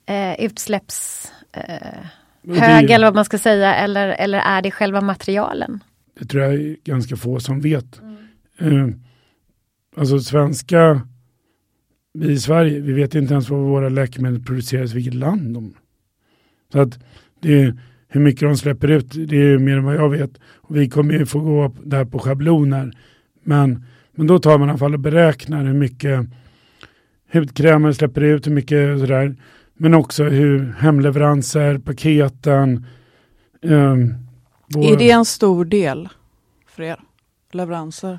eh, 0.06 0.44
utsläpps 0.44 1.32
eh, 1.52 1.62
det 2.42 2.60
hög 2.60 2.82
ju- 2.88 2.94
eller 2.94 3.06
vad 3.06 3.14
man 3.14 3.24
ska 3.24 3.38
säga 3.38 3.74
eller, 3.74 4.08
eller 4.08 4.38
är 4.38 4.62
det 4.62 4.70
själva 4.70 5.00
materialen? 5.00 5.80
Det 6.18 6.24
tror 6.24 6.42
jag 6.44 6.54
är 6.54 6.76
ganska 6.84 7.16
få 7.16 7.40
som 7.40 7.60
vet. 7.60 8.00
Eh, 8.58 8.88
alltså 9.96 10.18
svenska, 10.20 11.00
vi 12.14 12.32
i 12.32 12.38
Sverige, 12.38 12.80
vi 12.80 12.92
vet 12.92 13.14
inte 13.14 13.32
ens 13.34 13.48
var 13.48 13.58
våra 13.58 13.88
läkemedel 13.88 14.42
produceras, 14.44 14.92
vilket 14.92 15.14
land 15.14 15.54
de 15.54 15.74
Så 16.72 16.80
att 16.80 16.98
det 17.40 17.62
är, 17.62 17.78
hur 18.16 18.22
mycket 18.22 18.40
de 18.40 18.56
släpper 18.56 18.90
ut, 18.90 19.12
det 19.28 19.36
är 19.36 19.58
mer 19.58 19.76
än 19.76 19.84
vad 19.84 19.94
jag 19.94 20.10
vet. 20.10 20.30
Och 20.56 20.76
vi 20.76 20.88
kommer 20.88 21.14
ju 21.14 21.26
få 21.26 21.40
gå 21.40 21.72
där 21.84 22.04
på 22.04 22.18
schabloner. 22.18 22.92
Men, 23.42 23.84
men 24.14 24.26
då 24.26 24.38
tar 24.38 24.58
man 24.58 24.68
i 24.68 24.70
alla 24.70 24.78
fall 24.78 24.94
och 24.94 25.00
beräknar 25.00 25.64
hur 25.64 25.74
mycket 25.74 26.26
hudkrämer 27.32 27.92
släpper 27.92 28.20
ut, 28.20 28.46
hur 28.46 28.52
mycket 28.52 29.00
sådär. 29.00 29.36
Men 29.74 29.94
också 29.94 30.24
hur 30.24 30.74
hemleveranser, 30.78 31.78
paketen. 31.78 32.86
Um, 33.62 34.14
är 34.76 34.96
det 34.96 35.10
en 35.10 35.24
stor 35.24 35.64
del 35.64 36.08
för 36.68 36.82
er? 36.82 37.00
Leveranser? 37.52 38.18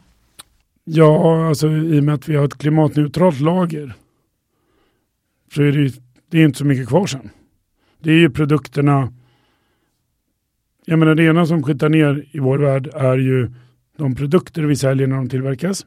Ja, 0.84 1.48
alltså 1.48 1.68
i 1.68 2.00
och 2.00 2.04
med 2.04 2.16
att 2.16 2.30
vi 2.30 2.36
har 2.36 2.46
ett 2.46 2.58
klimatneutralt 2.58 3.40
lager 3.40 3.94
så 5.54 5.62
är 5.62 5.72
det, 5.72 5.94
det 6.30 6.38
är 6.38 6.46
inte 6.46 6.58
så 6.58 6.66
mycket 6.66 6.88
kvar 6.88 7.06
sen. 7.06 7.30
Det 8.00 8.12
är 8.12 8.20
ju 8.20 8.30
produkterna. 8.30 9.14
Jag 10.90 11.00
menar 11.00 11.16
det 11.16 11.24
ena 11.24 11.46
som 11.46 11.64
skitar 11.64 11.90
ner 11.90 12.26
i 12.32 12.40
vår 12.40 12.58
värld 12.58 12.90
är 12.94 13.18
ju 13.18 13.52
de 13.98 14.16
produkter 14.16 14.62
vi 14.62 14.76
säljer 14.76 15.08
när 15.08 15.16
de 15.16 15.30
tillverkas. 15.30 15.86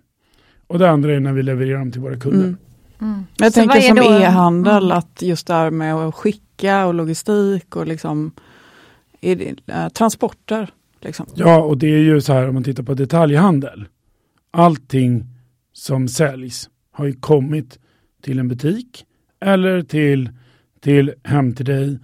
Och 0.67 0.79
det 0.79 0.91
andra 0.91 1.15
är 1.15 1.21
när 1.21 1.33
vi 1.33 1.43
levererar 1.43 1.79
dem 1.79 1.93
till 1.93 2.01
våra 2.01 2.17
kunder. 2.17 2.45
Mm. 2.45 2.57
Mm. 3.01 3.25
Jag 3.37 3.53
så 3.53 3.61
tänker 3.61 3.81
som 3.81 3.99
e-handel, 3.99 4.85
mm. 4.85 4.99
att 4.99 5.23
just 5.23 5.47
det 5.47 5.55
här 5.55 5.71
med 5.71 5.95
att 5.95 6.15
skicka 6.15 6.87
och 6.87 6.95
logistik 6.95 7.77
och 7.77 7.87
liksom 7.87 8.33
det, 9.21 9.55
äh, 9.67 9.89
transporter. 9.89 10.71
Liksom. 11.01 11.27
Ja, 11.35 11.63
och 11.63 11.79
det 11.79 11.87
är 11.87 11.99
ju 11.99 12.21
så 12.21 12.33
här 12.33 12.49
om 12.49 12.55
man 12.55 12.65
tittar 12.65 12.83
på 12.83 12.95
detaljhandel. 12.95 13.85
Allting 14.51 15.25
som 15.73 16.09
säljs 16.09 16.71
har 16.93 17.07
ju 17.07 17.13
kommit 17.13 17.79
till 18.23 18.39
en 18.39 18.49
butik 18.49 19.05
eller 19.41 19.83
till, 19.83 20.31
till 20.81 21.13
hem 21.25 21.55
till 21.55 21.67
dig. 21.67 21.99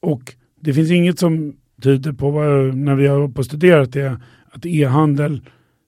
Och 0.00 0.34
det 0.60 0.74
finns 0.74 0.90
inget 0.90 1.18
som 1.18 1.56
tyder 1.82 2.12
på, 2.12 2.30
vad, 2.30 2.74
när 2.74 2.94
vi 2.94 3.06
har 3.06 3.28
på 3.28 3.44
studerat 3.44 3.92
det, 3.92 4.20
att 4.50 4.66
e-handel 4.66 5.40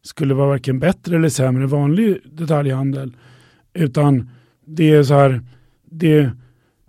skulle 0.02 0.34
vara 0.34 0.48
varken 0.48 0.78
bättre 0.78 1.16
eller 1.16 1.28
sämre 1.28 1.62
än 1.62 1.68
vanlig 1.68 2.18
detaljhandel. 2.24 3.16
Utan 3.74 4.30
det 4.66 4.90
är 4.90 5.02
så 5.02 5.14
här, 5.14 5.40
det, 5.84 6.30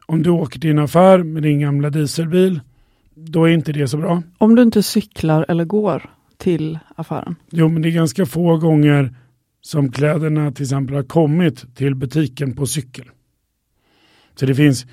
om 0.05 0.23
du 0.23 0.29
åker 0.29 0.59
till 0.59 0.69
en 0.69 0.79
affär 0.79 1.23
med 1.23 1.43
din 1.43 1.59
gamla 1.59 1.89
dieselbil, 1.89 2.59
då 3.15 3.43
är 3.43 3.53
inte 3.53 3.71
det 3.71 3.88
så 3.88 3.97
bra. 3.97 4.23
Om 4.38 4.55
du 4.55 4.62
inte 4.62 4.83
cyklar 4.83 5.45
eller 5.49 5.65
går 5.65 6.09
till 6.38 6.79
affären? 6.95 7.35
Jo, 7.49 7.69
men 7.69 7.81
det 7.81 7.89
är 7.89 7.91
ganska 7.91 8.25
få 8.25 8.57
gånger 8.57 9.15
som 9.62 9.91
kläderna 9.91 10.51
till 10.51 10.63
exempel 10.63 10.95
har 10.95 11.03
kommit 11.03 11.75
till 11.75 11.95
butiken 11.95 12.55
på 12.55 12.65
cykel. 12.65 13.05
Så 14.35 14.45
det 14.45 14.55
finns, 14.55 14.85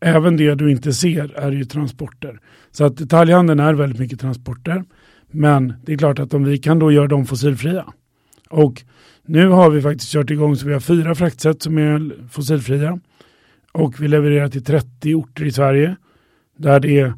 även 0.00 0.36
det 0.36 0.54
du 0.54 0.70
inte 0.70 0.92
ser 0.92 1.32
är 1.34 1.52
ju 1.52 1.64
transporter. 1.64 2.40
Så 2.70 2.84
att 2.84 2.96
detaljhandeln 2.96 3.60
är 3.60 3.74
väldigt 3.74 3.98
mycket 3.98 4.20
transporter. 4.20 4.84
Men 5.30 5.74
det 5.84 5.92
är 5.92 5.96
klart 5.96 6.18
att 6.18 6.34
om 6.34 6.44
vi 6.44 6.58
kan 6.58 6.78
då 6.78 6.92
göra 6.92 7.06
dem 7.06 7.26
fossilfria. 7.26 7.84
Och 8.50 8.82
nu 9.26 9.48
har 9.48 9.70
vi 9.70 9.82
faktiskt 9.82 10.12
kört 10.12 10.30
igång 10.30 10.56
så 10.56 10.66
vi 10.66 10.72
har 10.72 10.80
fyra 10.80 11.14
fraktsätt 11.14 11.62
som 11.62 11.78
är 11.78 12.28
fossilfria. 12.30 12.98
Och 13.72 14.00
vi 14.00 14.08
levererar 14.08 14.48
till 14.48 14.64
30 14.64 15.14
orter 15.14 15.44
i 15.44 15.52
Sverige 15.52 15.96
där 16.56 16.80
det 16.80 17.12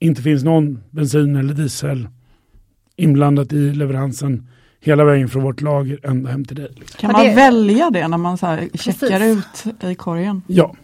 inte 0.00 0.22
finns 0.22 0.44
någon 0.44 0.80
bensin 0.90 1.36
eller 1.36 1.54
diesel 1.54 2.08
inblandat 2.96 3.52
i 3.52 3.72
leveransen 3.72 4.46
hela 4.80 5.04
vägen 5.04 5.28
från 5.28 5.42
vårt 5.42 5.60
lager 5.60 6.00
ända 6.02 6.30
hem 6.30 6.44
till 6.44 6.56
dig. 6.56 6.72
Kan 6.96 7.12
man 7.12 7.26
det... 7.26 7.34
välja 7.34 7.90
det 7.90 8.08
när 8.08 8.18
man 8.18 8.38
så 8.38 8.46
här 8.46 8.68
checkar 8.74 9.20
ut 9.20 9.84
i 9.84 9.94
korgen? 9.94 10.42
Ja. 10.46 10.76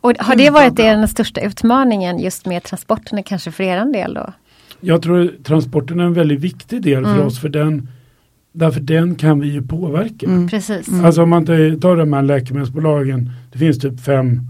Och 0.00 0.12
har 0.18 0.36
det 0.36 0.50
varit 0.50 0.76
den 0.76 1.08
största 1.08 1.40
utmaningen 1.40 2.18
just 2.18 2.46
med 2.46 2.62
transporterna 2.62 3.22
kanske 3.22 3.50
för 3.50 3.64
er 3.64 3.92
del 3.92 4.14
då? 4.14 4.32
Jag 4.80 5.02
tror 5.02 5.32
transporten 5.44 6.00
är 6.00 6.04
en 6.04 6.14
väldigt 6.14 6.40
viktig 6.40 6.82
del 6.82 7.04
mm. 7.04 7.16
för 7.16 7.24
oss 7.26 7.40
för 7.40 7.48
den 7.48 7.88
Därför 8.52 8.80
den 8.80 9.14
kan 9.14 9.40
vi 9.40 9.48
ju 9.48 9.62
påverka. 9.62 10.26
Mm. 10.26 10.48
Precis. 10.48 10.88
Mm. 10.88 11.04
Alltså 11.04 11.22
om 11.22 11.30
man 11.30 11.46
tar 11.46 11.96
de 11.96 12.12
här 12.12 12.22
läkemedelsbolagen. 12.22 13.30
Det 13.52 13.58
finns 13.58 13.78
typ 13.78 14.00
fem 14.00 14.40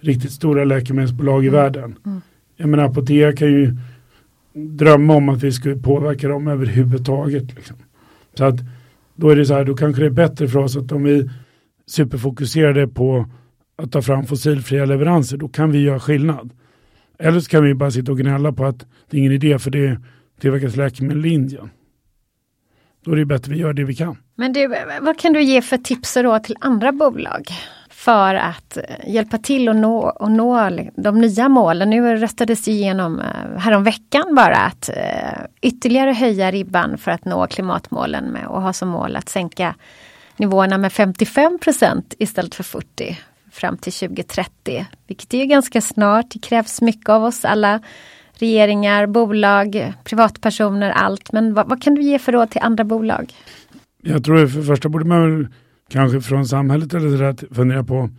riktigt 0.00 0.32
stora 0.32 0.64
läkemedelsbolag 0.64 1.44
i 1.44 1.48
mm. 1.48 1.60
världen. 1.60 1.96
Mm. 2.06 2.20
Jag 2.56 2.68
menar 2.68 2.84
Apotea 2.84 3.32
kan 3.32 3.48
ju 3.48 3.76
drömma 4.52 5.14
om 5.14 5.28
att 5.28 5.42
vi 5.42 5.52
skulle 5.52 5.76
påverka 5.76 6.28
dem 6.28 6.48
överhuvudtaget. 6.48 7.54
Liksom. 7.54 7.76
Så 8.38 8.44
att 8.44 8.56
då 9.14 9.28
är 9.30 9.36
det 9.36 9.46
så 9.46 9.54
här, 9.54 9.64
då 9.64 9.74
kanske 9.74 10.02
det 10.02 10.06
är 10.06 10.10
bättre 10.10 10.48
för 10.48 10.58
oss 10.58 10.76
att 10.76 10.92
om 10.92 11.04
vi 11.04 11.30
superfokuserade 11.86 12.88
på 12.88 13.26
att 13.76 13.92
ta 13.92 14.02
fram 14.02 14.26
fossilfria 14.26 14.84
leveranser, 14.84 15.36
då 15.36 15.48
kan 15.48 15.70
vi 15.70 15.82
göra 15.82 16.00
skillnad. 16.00 16.50
Eller 17.18 17.40
så 17.40 17.50
kan 17.50 17.64
vi 17.64 17.74
bara 17.74 17.90
sitta 17.90 18.12
och 18.12 18.18
gnälla 18.18 18.52
på 18.52 18.64
att 18.64 18.86
det 19.10 19.16
är 19.16 19.18
ingen 19.18 19.32
idé 19.32 19.58
för 19.58 19.70
det 19.70 20.00
tillverkas 20.40 20.76
läkemedel 20.76 21.26
i 21.26 21.28
Indien. 21.28 21.70
Då 23.04 23.12
är 23.12 23.16
det 23.16 23.24
bättre 23.24 23.50
att 23.50 23.56
vi 23.56 23.60
gör 23.60 23.72
det 23.72 23.84
vi 23.84 23.94
kan. 23.94 24.16
Men 24.34 24.52
du, 24.52 24.74
vad 25.00 25.18
kan 25.18 25.32
du 25.32 25.42
ge 25.42 25.62
för 25.62 25.78
tips 25.78 26.14
då 26.14 26.38
till 26.38 26.56
andra 26.60 26.92
bolag? 26.92 27.48
För 27.90 28.34
att 28.34 28.76
eh, 28.76 28.82
hjälpa 29.06 29.38
till 29.38 29.68
att 29.68 29.76
nå, 29.76 29.98
och 29.98 30.30
nå 30.30 30.70
de 30.96 31.20
nya 31.20 31.48
målen. 31.48 31.90
Nu 31.90 32.16
röstades 32.16 32.64
det 32.64 32.70
igenom 32.70 33.20
eh, 33.20 33.58
häromveckan 33.58 34.34
bara 34.34 34.56
att 34.56 34.88
eh, 34.88 35.44
ytterligare 35.62 36.12
höja 36.12 36.50
ribban 36.50 36.98
för 36.98 37.10
att 37.10 37.24
nå 37.24 37.46
klimatmålen 37.46 38.24
med 38.24 38.46
och 38.46 38.62
ha 38.62 38.72
som 38.72 38.88
mål 38.88 39.16
att 39.16 39.28
sänka 39.28 39.74
nivåerna 40.36 40.78
med 40.78 40.92
55 40.92 41.58
procent 41.58 42.14
istället 42.18 42.54
för 42.54 42.62
40 42.62 43.18
fram 43.54 43.78
till 43.78 43.92
2030. 43.92 44.86
Vilket 45.06 45.34
är 45.34 45.44
ganska 45.44 45.80
snart. 45.80 46.30
Det 46.30 46.38
krävs 46.38 46.82
mycket 46.82 47.08
av 47.08 47.24
oss 47.24 47.44
alla 47.44 47.80
regeringar, 48.38 49.06
bolag, 49.06 49.92
privatpersoner, 50.04 50.90
allt. 50.90 51.32
Men 51.32 51.54
vad, 51.54 51.68
vad 51.68 51.82
kan 51.82 51.94
du 51.94 52.02
ge 52.02 52.18
för 52.18 52.32
råd 52.32 52.50
till 52.50 52.60
andra 52.60 52.84
bolag? 52.84 53.32
Jag 54.02 54.24
tror 54.24 54.46
för 54.46 54.58
det 54.58 54.66
första 54.66 54.88
borde 54.88 55.04
man 55.04 55.52
kanske 55.88 56.20
från 56.20 56.46
samhället 56.46 56.94
eller 56.94 57.18
så 57.18 57.24
att 57.24 57.56
fundera 57.56 57.84
på. 57.84 58.10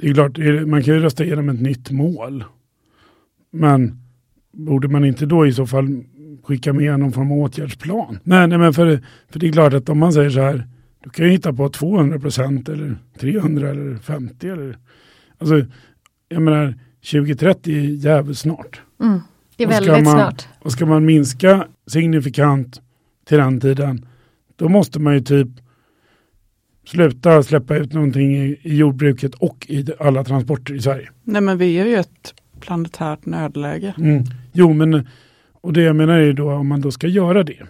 Det 0.00 0.08
är 0.08 0.14
klart, 0.14 0.38
man 0.66 0.82
kan 0.82 0.94
ju 0.94 1.00
rösta 1.00 1.24
igenom 1.24 1.48
ett 1.48 1.60
nytt 1.60 1.90
mål. 1.90 2.44
Men 3.52 3.98
borde 4.52 4.88
man 4.88 5.04
inte 5.04 5.26
då 5.26 5.46
i 5.46 5.52
så 5.52 5.66
fall 5.66 6.04
skicka 6.44 6.72
med 6.72 7.00
någon 7.00 7.12
form 7.12 7.32
av 7.32 7.38
åtgärdsplan? 7.38 8.18
Nej, 8.22 8.48
nej 8.48 8.58
men 8.58 8.74
för, 8.74 9.00
för 9.28 9.38
det 9.38 9.48
är 9.48 9.52
klart 9.52 9.74
att 9.74 9.88
om 9.88 9.98
man 9.98 10.12
säger 10.12 10.30
så 10.30 10.40
här, 10.40 10.68
du 11.04 11.10
kan 11.10 11.24
ju 11.24 11.30
hitta 11.30 11.52
på 11.52 11.68
200 11.68 12.20
procent 12.20 12.68
eller 12.68 12.96
300 13.20 13.70
eller 13.70 13.96
50 13.96 14.48
eller 14.48 14.78
alltså, 15.38 15.66
jag 16.28 16.42
menar 16.42 16.74
2030 17.10 17.76
är 17.76 17.80
jävligt 17.80 18.38
snart. 18.38 18.80
Mm. 19.00 19.20
Det 19.56 19.64
är 19.64 19.68
väldigt 19.68 20.04
man, 20.04 20.04
snart. 20.04 20.48
Och 20.58 20.72
ska 20.72 20.86
man 20.86 21.04
minska 21.04 21.66
signifikant 21.86 22.80
till 23.24 23.38
den 23.38 23.60
tiden, 23.60 24.06
då 24.56 24.68
måste 24.68 24.98
man 25.00 25.14
ju 25.14 25.20
typ 25.20 25.48
sluta 26.86 27.42
släppa 27.42 27.76
ut 27.76 27.92
någonting 27.92 28.36
i, 28.36 28.60
i 28.62 28.76
jordbruket 28.76 29.34
och 29.34 29.66
i 29.68 29.86
alla 29.98 30.24
transporter 30.24 30.74
i 30.74 30.80
Sverige. 30.80 31.10
Nej 31.22 31.42
men 31.42 31.58
vi 31.58 31.78
är 31.78 31.86
ju 31.86 31.96
ett 31.96 32.34
planetärt 32.60 33.26
nödläge. 33.26 33.94
Mm. 33.98 34.24
Jo 34.52 34.72
men, 34.72 35.08
och 35.52 35.72
det 35.72 35.82
jag 35.82 35.96
menar 35.96 36.18
är 36.18 36.32
då 36.32 36.52
om 36.52 36.68
man 36.68 36.80
då 36.80 36.90
ska 36.90 37.06
göra 37.06 37.42
det. 37.42 37.66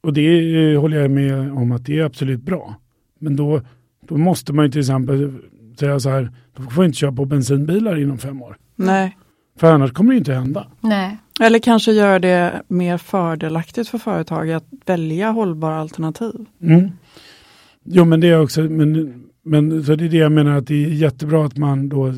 Och 0.00 0.12
det 0.12 0.76
håller 0.76 1.00
jag 1.00 1.10
med 1.10 1.52
om 1.52 1.72
att 1.72 1.86
det 1.86 1.98
är 1.98 2.04
absolut 2.04 2.42
bra. 2.42 2.74
Men 3.18 3.36
då, 3.36 3.60
då 4.08 4.16
måste 4.16 4.52
man 4.52 4.64
ju 4.64 4.70
till 4.70 4.80
exempel 4.80 5.32
säga 5.78 6.00
så 6.00 6.10
här, 6.10 6.30
då 6.56 6.62
får 6.62 6.84
inte 6.84 6.98
köra 6.98 7.12
på 7.12 7.24
bensinbilar 7.24 8.00
inom 8.00 8.18
fem 8.18 8.42
år. 8.42 8.56
Nej. 8.76 9.16
För 9.58 9.72
annars 9.72 9.92
kommer 9.92 10.12
det 10.12 10.18
inte 10.18 10.34
hända. 10.34 10.66
Nej. 10.80 11.18
Eller 11.40 11.58
kanske 11.58 11.92
göra 11.92 12.18
det 12.18 12.62
mer 12.68 12.98
fördelaktigt 12.98 13.88
för 13.88 13.98
företag 13.98 14.50
att 14.50 14.64
välja 14.86 15.30
hållbara 15.30 15.76
alternativ. 15.76 16.46
Mm. 16.62 16.90
Jo 17.84 18.04
men 18.04 18.20
det 18.20 18.28
är 18.28 18.40
också, 18.40 18.60
men, 18.60 19.22
men 19.42 19.84
så 19.84 19.94
det 19.94 20.04
är 20.04 20.08
det 20.08 20.16
jag 20.16 20.32
menar 20.32 20.58
att 20.58 20.66
det 20.66 20.84
är 20.84 20.88
jättebra 20.88 21.44
att 21.44 21.56
man 21.56 21.88
då 21.88 22.14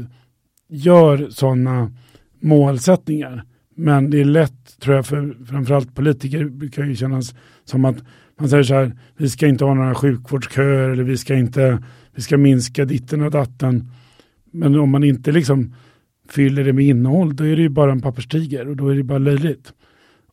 gör 0.69 1.29
sådana 1.31 1.93
målsättningar. 2.41 3.45
Men 3.75 4.11
det 4.11 4.21
är 4.21 4.25
lätt, 4.25 4.81
tror 4.81 4.97
jag, 4.97 5.07
för 5.07 5.47
framförallt 5.49 5.95
politiker 5.95 6.45
brukar 6.45 6.85
ju 6.85 6.97
kännas 6.97 7.35
som 7.71 7.85
att 7.85 7.97
man 8.39 8.49
säger 8.49 8.63
så 8.63 8.75
här, 8.75 8.93
vi 9.17 9.29
ska 9.29 9.47
inte 9.47 9.65
ha 9.65 9.75
några 9.75 9.95
sjukvårdsköer 9.95 10.89
eller 10.89 11.03
vi 11.03 11.17
ska 11.17 11.35
inte, 11.35 11.83
vi 12.15 12.23
ska 12.23 12.37
minska 12.37 12.85
ditten 12.85 13.23
och 13.23 13.31
datten. 13.31 13.91
Men 14.51 14.79
om 14.79 14.91
man 14.91 15.05
inte 15.05 15.33
liksom 15.33 15.75
fyller 16.29 16.65
det 16.65 16.73
med 16.73 16.85
innehåll, 16.85 17.37
då 17.37 17.45
är 17.45 17.57
det 17.57 17.63
ju 17.63 17.69
bara 17.69 17.93
en 17.93 18.01
papperstiger 18.01 18.69
och 18.69 18.77
då 18.77 18.89
är 18.89 18.95
det 18.95 19.03
bara 19.03 19.19
löjligt. 19.19 19.73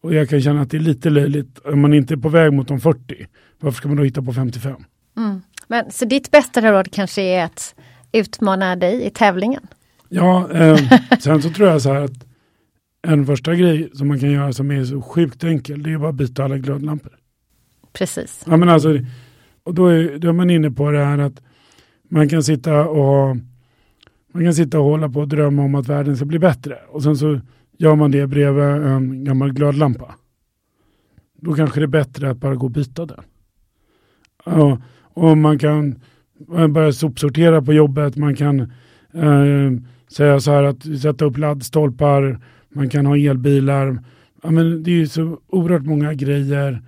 Och 0.02 0.13
jag 0.13 0.30
kan 0.30 0.41
känna 0.41 0.62
att 0.62 0.71
det 0.71 0.78
är 0.78 0.82
lite 0.82 1.10
löjligt 1.10 1.60
om 1.60 1.82
man 1.82 1.93
inte 1.93 2.13
är 2.13 2.17
på 2.17 2.30
väg 2.30 2.54
mot 2.54 2.67
de 2.67 2.80
40. 2.80 3.28
Varför 3.60 3.78
ska 3.78 3.88
man 3.88 3.97
då 3.97 4.04
hitta 4.04 4.21
på 4.21 4.34
55? 4.34 4.76
Mm. 5.17 5.41
Men, 5.67 5.91
så 5.91 6.06
ditt 6.06 6.32
bästa 6.32 6.71
råd 6.71 6.91
kanske 6.91 7.21
är 7.21 7.43
att 7.43 7.76
utmana 8.12 8.76
dig 8.76 9.06
i 9.06 9.10
tävlingen? 9.10 9.67
Ja, 10.10 10.52
eh, 10.52 10.80
sen 11.19 11.41
så 11.41 11.50
tror 11.50 11.69
jag 11.69 11.82
så 11.82 11.93
här 11.93 12.02
att 12.02 12.28
en 13.02 13.26
första 13.26 13.56
grej 13.56 13.89
som 13.93 14.08
man 14.08 14.19
kan 14.19 14.32
göra 14.32 14.54
som 14.54 14.71
är 14.71 14.86
så 14.86 15.02
sjukt 15.02 15.43
enkel, 15.43 15.84
det 15.84 15.93
är 15.93 15.97
bara 15.97 16.10
att 16.10 16.15
byta 16.15 16.43
alla 16.43 16.58
glödlampor. 16.58 17.12
Precis. 17.97 18.43
Ja, 18.47 18.57
men 18.57 18.69
alltså, 18.69 18.99
och 19.63 19.73
då 19.73 19.88
är, 19.88 20.17
då 20.17 20.29
är 20.29 20.33
man 20.33 20.49
inne 20.49 20.71
på 20.71 20.91
det 20.91 21.05
här 21.05 21.17
att 21.17 21.41
man 22.10 22.29
kan 22.29 22.43
sitta 22.43 22.88
och 22.88 23.38
Man 24.31 24.43
kan 24.43 24.53
sitta 24.53 24.79
och 24.79 24.86
hålla 24.86 25.10
på 25.10 25.19
och 25.19 25.27
drömma 25.27 25.63
om 25.63 25.75
att 25.75 25.88
världen 25.88 26.15
ska 26.15 26.25
bli 26.25 26.39
bättre. 26.39 26.77
Och 26.89 27.03
sen 27.03 27.15
så 27.17 27.39
gör 27.77 27.95
man 27.95 28.12
det 28.12 28.27
bredvid 28.27 28.63
en 28.63 29.23
gammal 29.23 29.53
glödlampa. 29.53 30.15
Då 31.41 31.53
kanske 31.53 31.79
det 31.79 31.86
är 31.86 31.88
bättre 31.88 32.29
att 32.29 32.38
bara 32.38 32.55
gå 32.55 32.65
och 32.65 32.71
byta 32.71 33.05
den. 33.05 33.23
Ja, 34.45 34.77
och 35.13 35.38
man 35.38 35.60
kan 35.60 35.95
börja 36.69 36.91
sopsortera 36.91 37.62
på 37.62 37.73
jobbet. 37.73 38.15
Man 38.15 38.36
kan 38.36 38.60
eh, 39.13 39.71
säga 40.07 40.39
så 40.39 40.51
här 40.51 40.63
att 40.63 40.99
sätta 41.01 41.25
upp 41.25 41.38
laddstolpar. 41.38 42.39
Man 42.69 42.89
kan 42.89 43.05
ha 43.05 43.17
elbilar. 43.17 44.03
Ja, 44.43 44.51
men 44.51 44.83
det 44.83 44.91
är 44.91 44.95
ju 44.95 45.07
så 45.07 45.39
oerhört 45.47 45.86
många 45.86 46.13
grejer. 46.13 46.81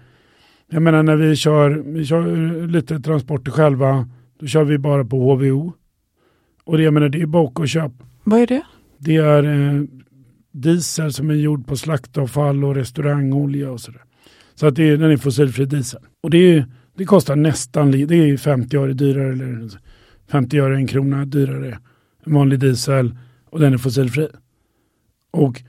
Jag 0.69 0.81
menar 0.81 1.03
när 1.03 1.15
vi 1.15 1.35
kör, 1.35 1.69
vi 1.69 2.05
kör 2.05 2.67
lite 2.67 2.99
transporter 2.99 3.51
själva. 3.51 4.09
Då 4.39 4.47
kör 4.47 4.63
vi 4.63 4.77
bara 4.77 5.05
på 5.05 5.33
HVO. 5.33 5.73
Och 6.63 6.77
det, 6.77 6.83
jag 6.83 6.93
menar, 6.93 7.09
det 7.09 7.21
är 7.21 7.25
bara 7.25 7.51
och 7.55 7.67
köp. 7.67 7.91
Vad 8.23 8.39
är 8.39 8.47
det? 8.47 8.61
Det 8.97 9.15
är 9.15 9.43
eh, 9.43 9.83
diesel 10.51 11.13
som 11.13 11.29
är 11.29 11.33
gjord 11.33 11.67
på 11.67 11.77
slaktavfall 11.77 12.63
och 12.63 12.75
restaurangolja 12.75 13.71
och 13.71 13.81
sådär. 13.81 14.03
Så 14.55 14.67
att 14.67 14.75
det 14.75 14.89
är, 14.89 14.97
den 14.97 15.11
är 15.11 15.17
fossilfri 15.17 15.65
diesel. 15.65 16.01
Och 16.21 16.29
det, 16.29 16.37
är, 16.37 16.65
det 16.97 17.05
kostar 17.05 17.35
nästan, 17.35 17.91
det 17.91 18.15
är 18.15 18.37
50 18.37 18.77
öre 18.77 18.93
dyrare 18.93 19.31
eller 19.31 19.69
50 20.31 20.59
öre 20.59 20.75
en 20.75 20.87
krona 20.87 21.25
dyrare 21.25 21.79
än 22.25 22.33
vanlig 22.33 22.59
diesel 22.59 23.17
och 23.49 23.59
den 23.59 23.73
är 23.73 23.77
fossilfri. 23.77 24.27
Och 25.31 25.61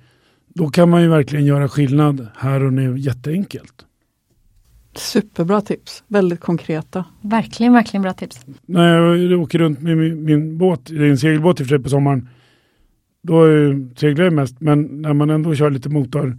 då 0.49 0.69
kan 0.69 0.91
man 0.91 1.03
ju 1.03 1.09
verkligen 1.09 1.45
göra 1.45 1.69
skillnad 1.69 2.27
här 2.37 2.63
och 2.63 2.73
nu 2.73 2.99
jätteenkelt. 2.99 3.87
Superbra 4.95 5.61
tips, 5.61 6.05
väldigt 6.07 6.41
konkreta. 6.41 7.05
Verkligen, 7.21 7.73
verkligen 7.73 8.03
bra 8.03 8.13
tips. 8.13 8.41
När 8.67 8.99
jag 8.99 9.41
åker 9.41 9.59
runt 9.59 9.81
med 9.81 9.97
min, 9.97 10.25
min 10.25 10.59
båt, 10.59 10.87
det 10.87 11.07
är 11.07 11.11
en 11.11 11.19
segelbåt 11.19 11.61
i 11.61 11.63
och 11.63 11.67
för 11.67 11.77
sig 11.77 11.83
på 11.83 11.89
sommaren, 11.89 12.29
då 13.23 13.45
seglar 13.97 14.25
jag 14.25 14.33
mest, 14.33 14.61
men 14.61 14.83
när 14.83 15.13
man 15.13 15.31
ändå 15.31 15.55
kör 15.55 15.71
lite 15.71 15.89
motor, 15.89 16.39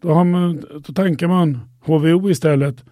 då, 0.00 0.12
har 0.12 0.24
man, 0.24 0.64
då 0.86 0.92
tankar 0.92 1.28
man 1.28 1.58
HVO 1.80 2.30
istället. 2.30 2.84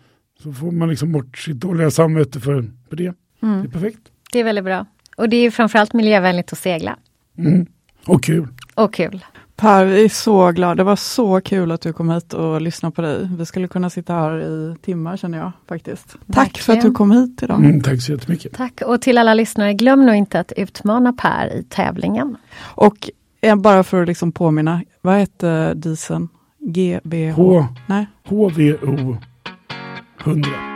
Så 0.42 0.52
får 0.52 0.70
man 0.70 0.88
liksom 0.88 1.12
bort 1.12 1.38
sitt 1.38 1.56
dåliga 1.56 1.90
samvete 1.90 2.40
för, 2.40 2.70
för 2.88 2.96
det. 2.96 3.14
Mm. 3.42 3.62
Det 3.62 3.68
är 3.68 3.70
perfekt. 3.70 4.00
Det 4.32 4.40
är 4.40 4.44
väldigt 4.44 4.64
bra. 4.64 4.86
Och 5.16 5.28
det 5.28 5.36
är 5.36 5.50
framförallt 5.50 5.92
miljövänligt 5.92 6.52
att 6.52 6.58
segla. 6.58 6.96
Mm. 7.38 7.66
Och 8.06 8.24
kul. 8.24 8.48
Och 8.74 8.94
kul. 8.94 9.24
Per, 9.56 9.84
vi 9.84 10.04
är 10.04 10.08
så 10.08 10.52
glada. 10.52 10.74
Det 10.74 10.84
var 10.84 10.96
så 10.96 11.40
kul 11.40 11.72
att 11.72 11.80
du 11.80 11.92
kom 11.92 12.10
hit 12.10 12.32
och 12.32 12.60
lyssnade 12.60 12.94
på 12.94 13.02
dig. 13.02 13.28
Vi 13.38 13.46
skulle 13.46 13.68
kunna 13.68 13.90
sitta 13.90 14.12
här 14.12 14.40
i 14.40 14.76
timmar 14.82 15.16
känner 15.16 15.38
jag 15.38 15.52
faktiskt. 15.68 16.16
Verkligen. 16.26 16.34
Tack 16.34 16.58
för 16.58 16.72
att 16.72 16.82
du 16.82 16.90
kom 16.90 17.10
hit 17.10 17.42
idag. 17.42 17.64
Mm, 17.64 17.80
tack 17.80 18.02
så 18.02 18.12
jättemycket. 18.12 18.52
Tack 18.52 18.80
och 18.86 19.02
till 19.02 19.18
alla 19.18 19.34
lyssnare, 19.34 19.74
glöm 19.74 20.06
nu 20.06 20.16
inte 20.16 20.40
att 20.40 20.52
utmana 20.56 21.12
Per 21.12 21.52
i 21.54 21.62
tävlingen. 21.62 22.36
Och 22.60 23.10
bara 23.56 23.84
för 23.84 24.02
att 24.02 24.08
liksom 24.08 24.32
påminna, 24.32 24.82
vad 25.00 25.18
heter 25.18 25.74
dieseln? 25.74 26.28
GBH? 26.58 27.36
H 27.36 27.66
Nej. 27.86 28.06
HVO 28.24 29.16
100. 30.24 30.75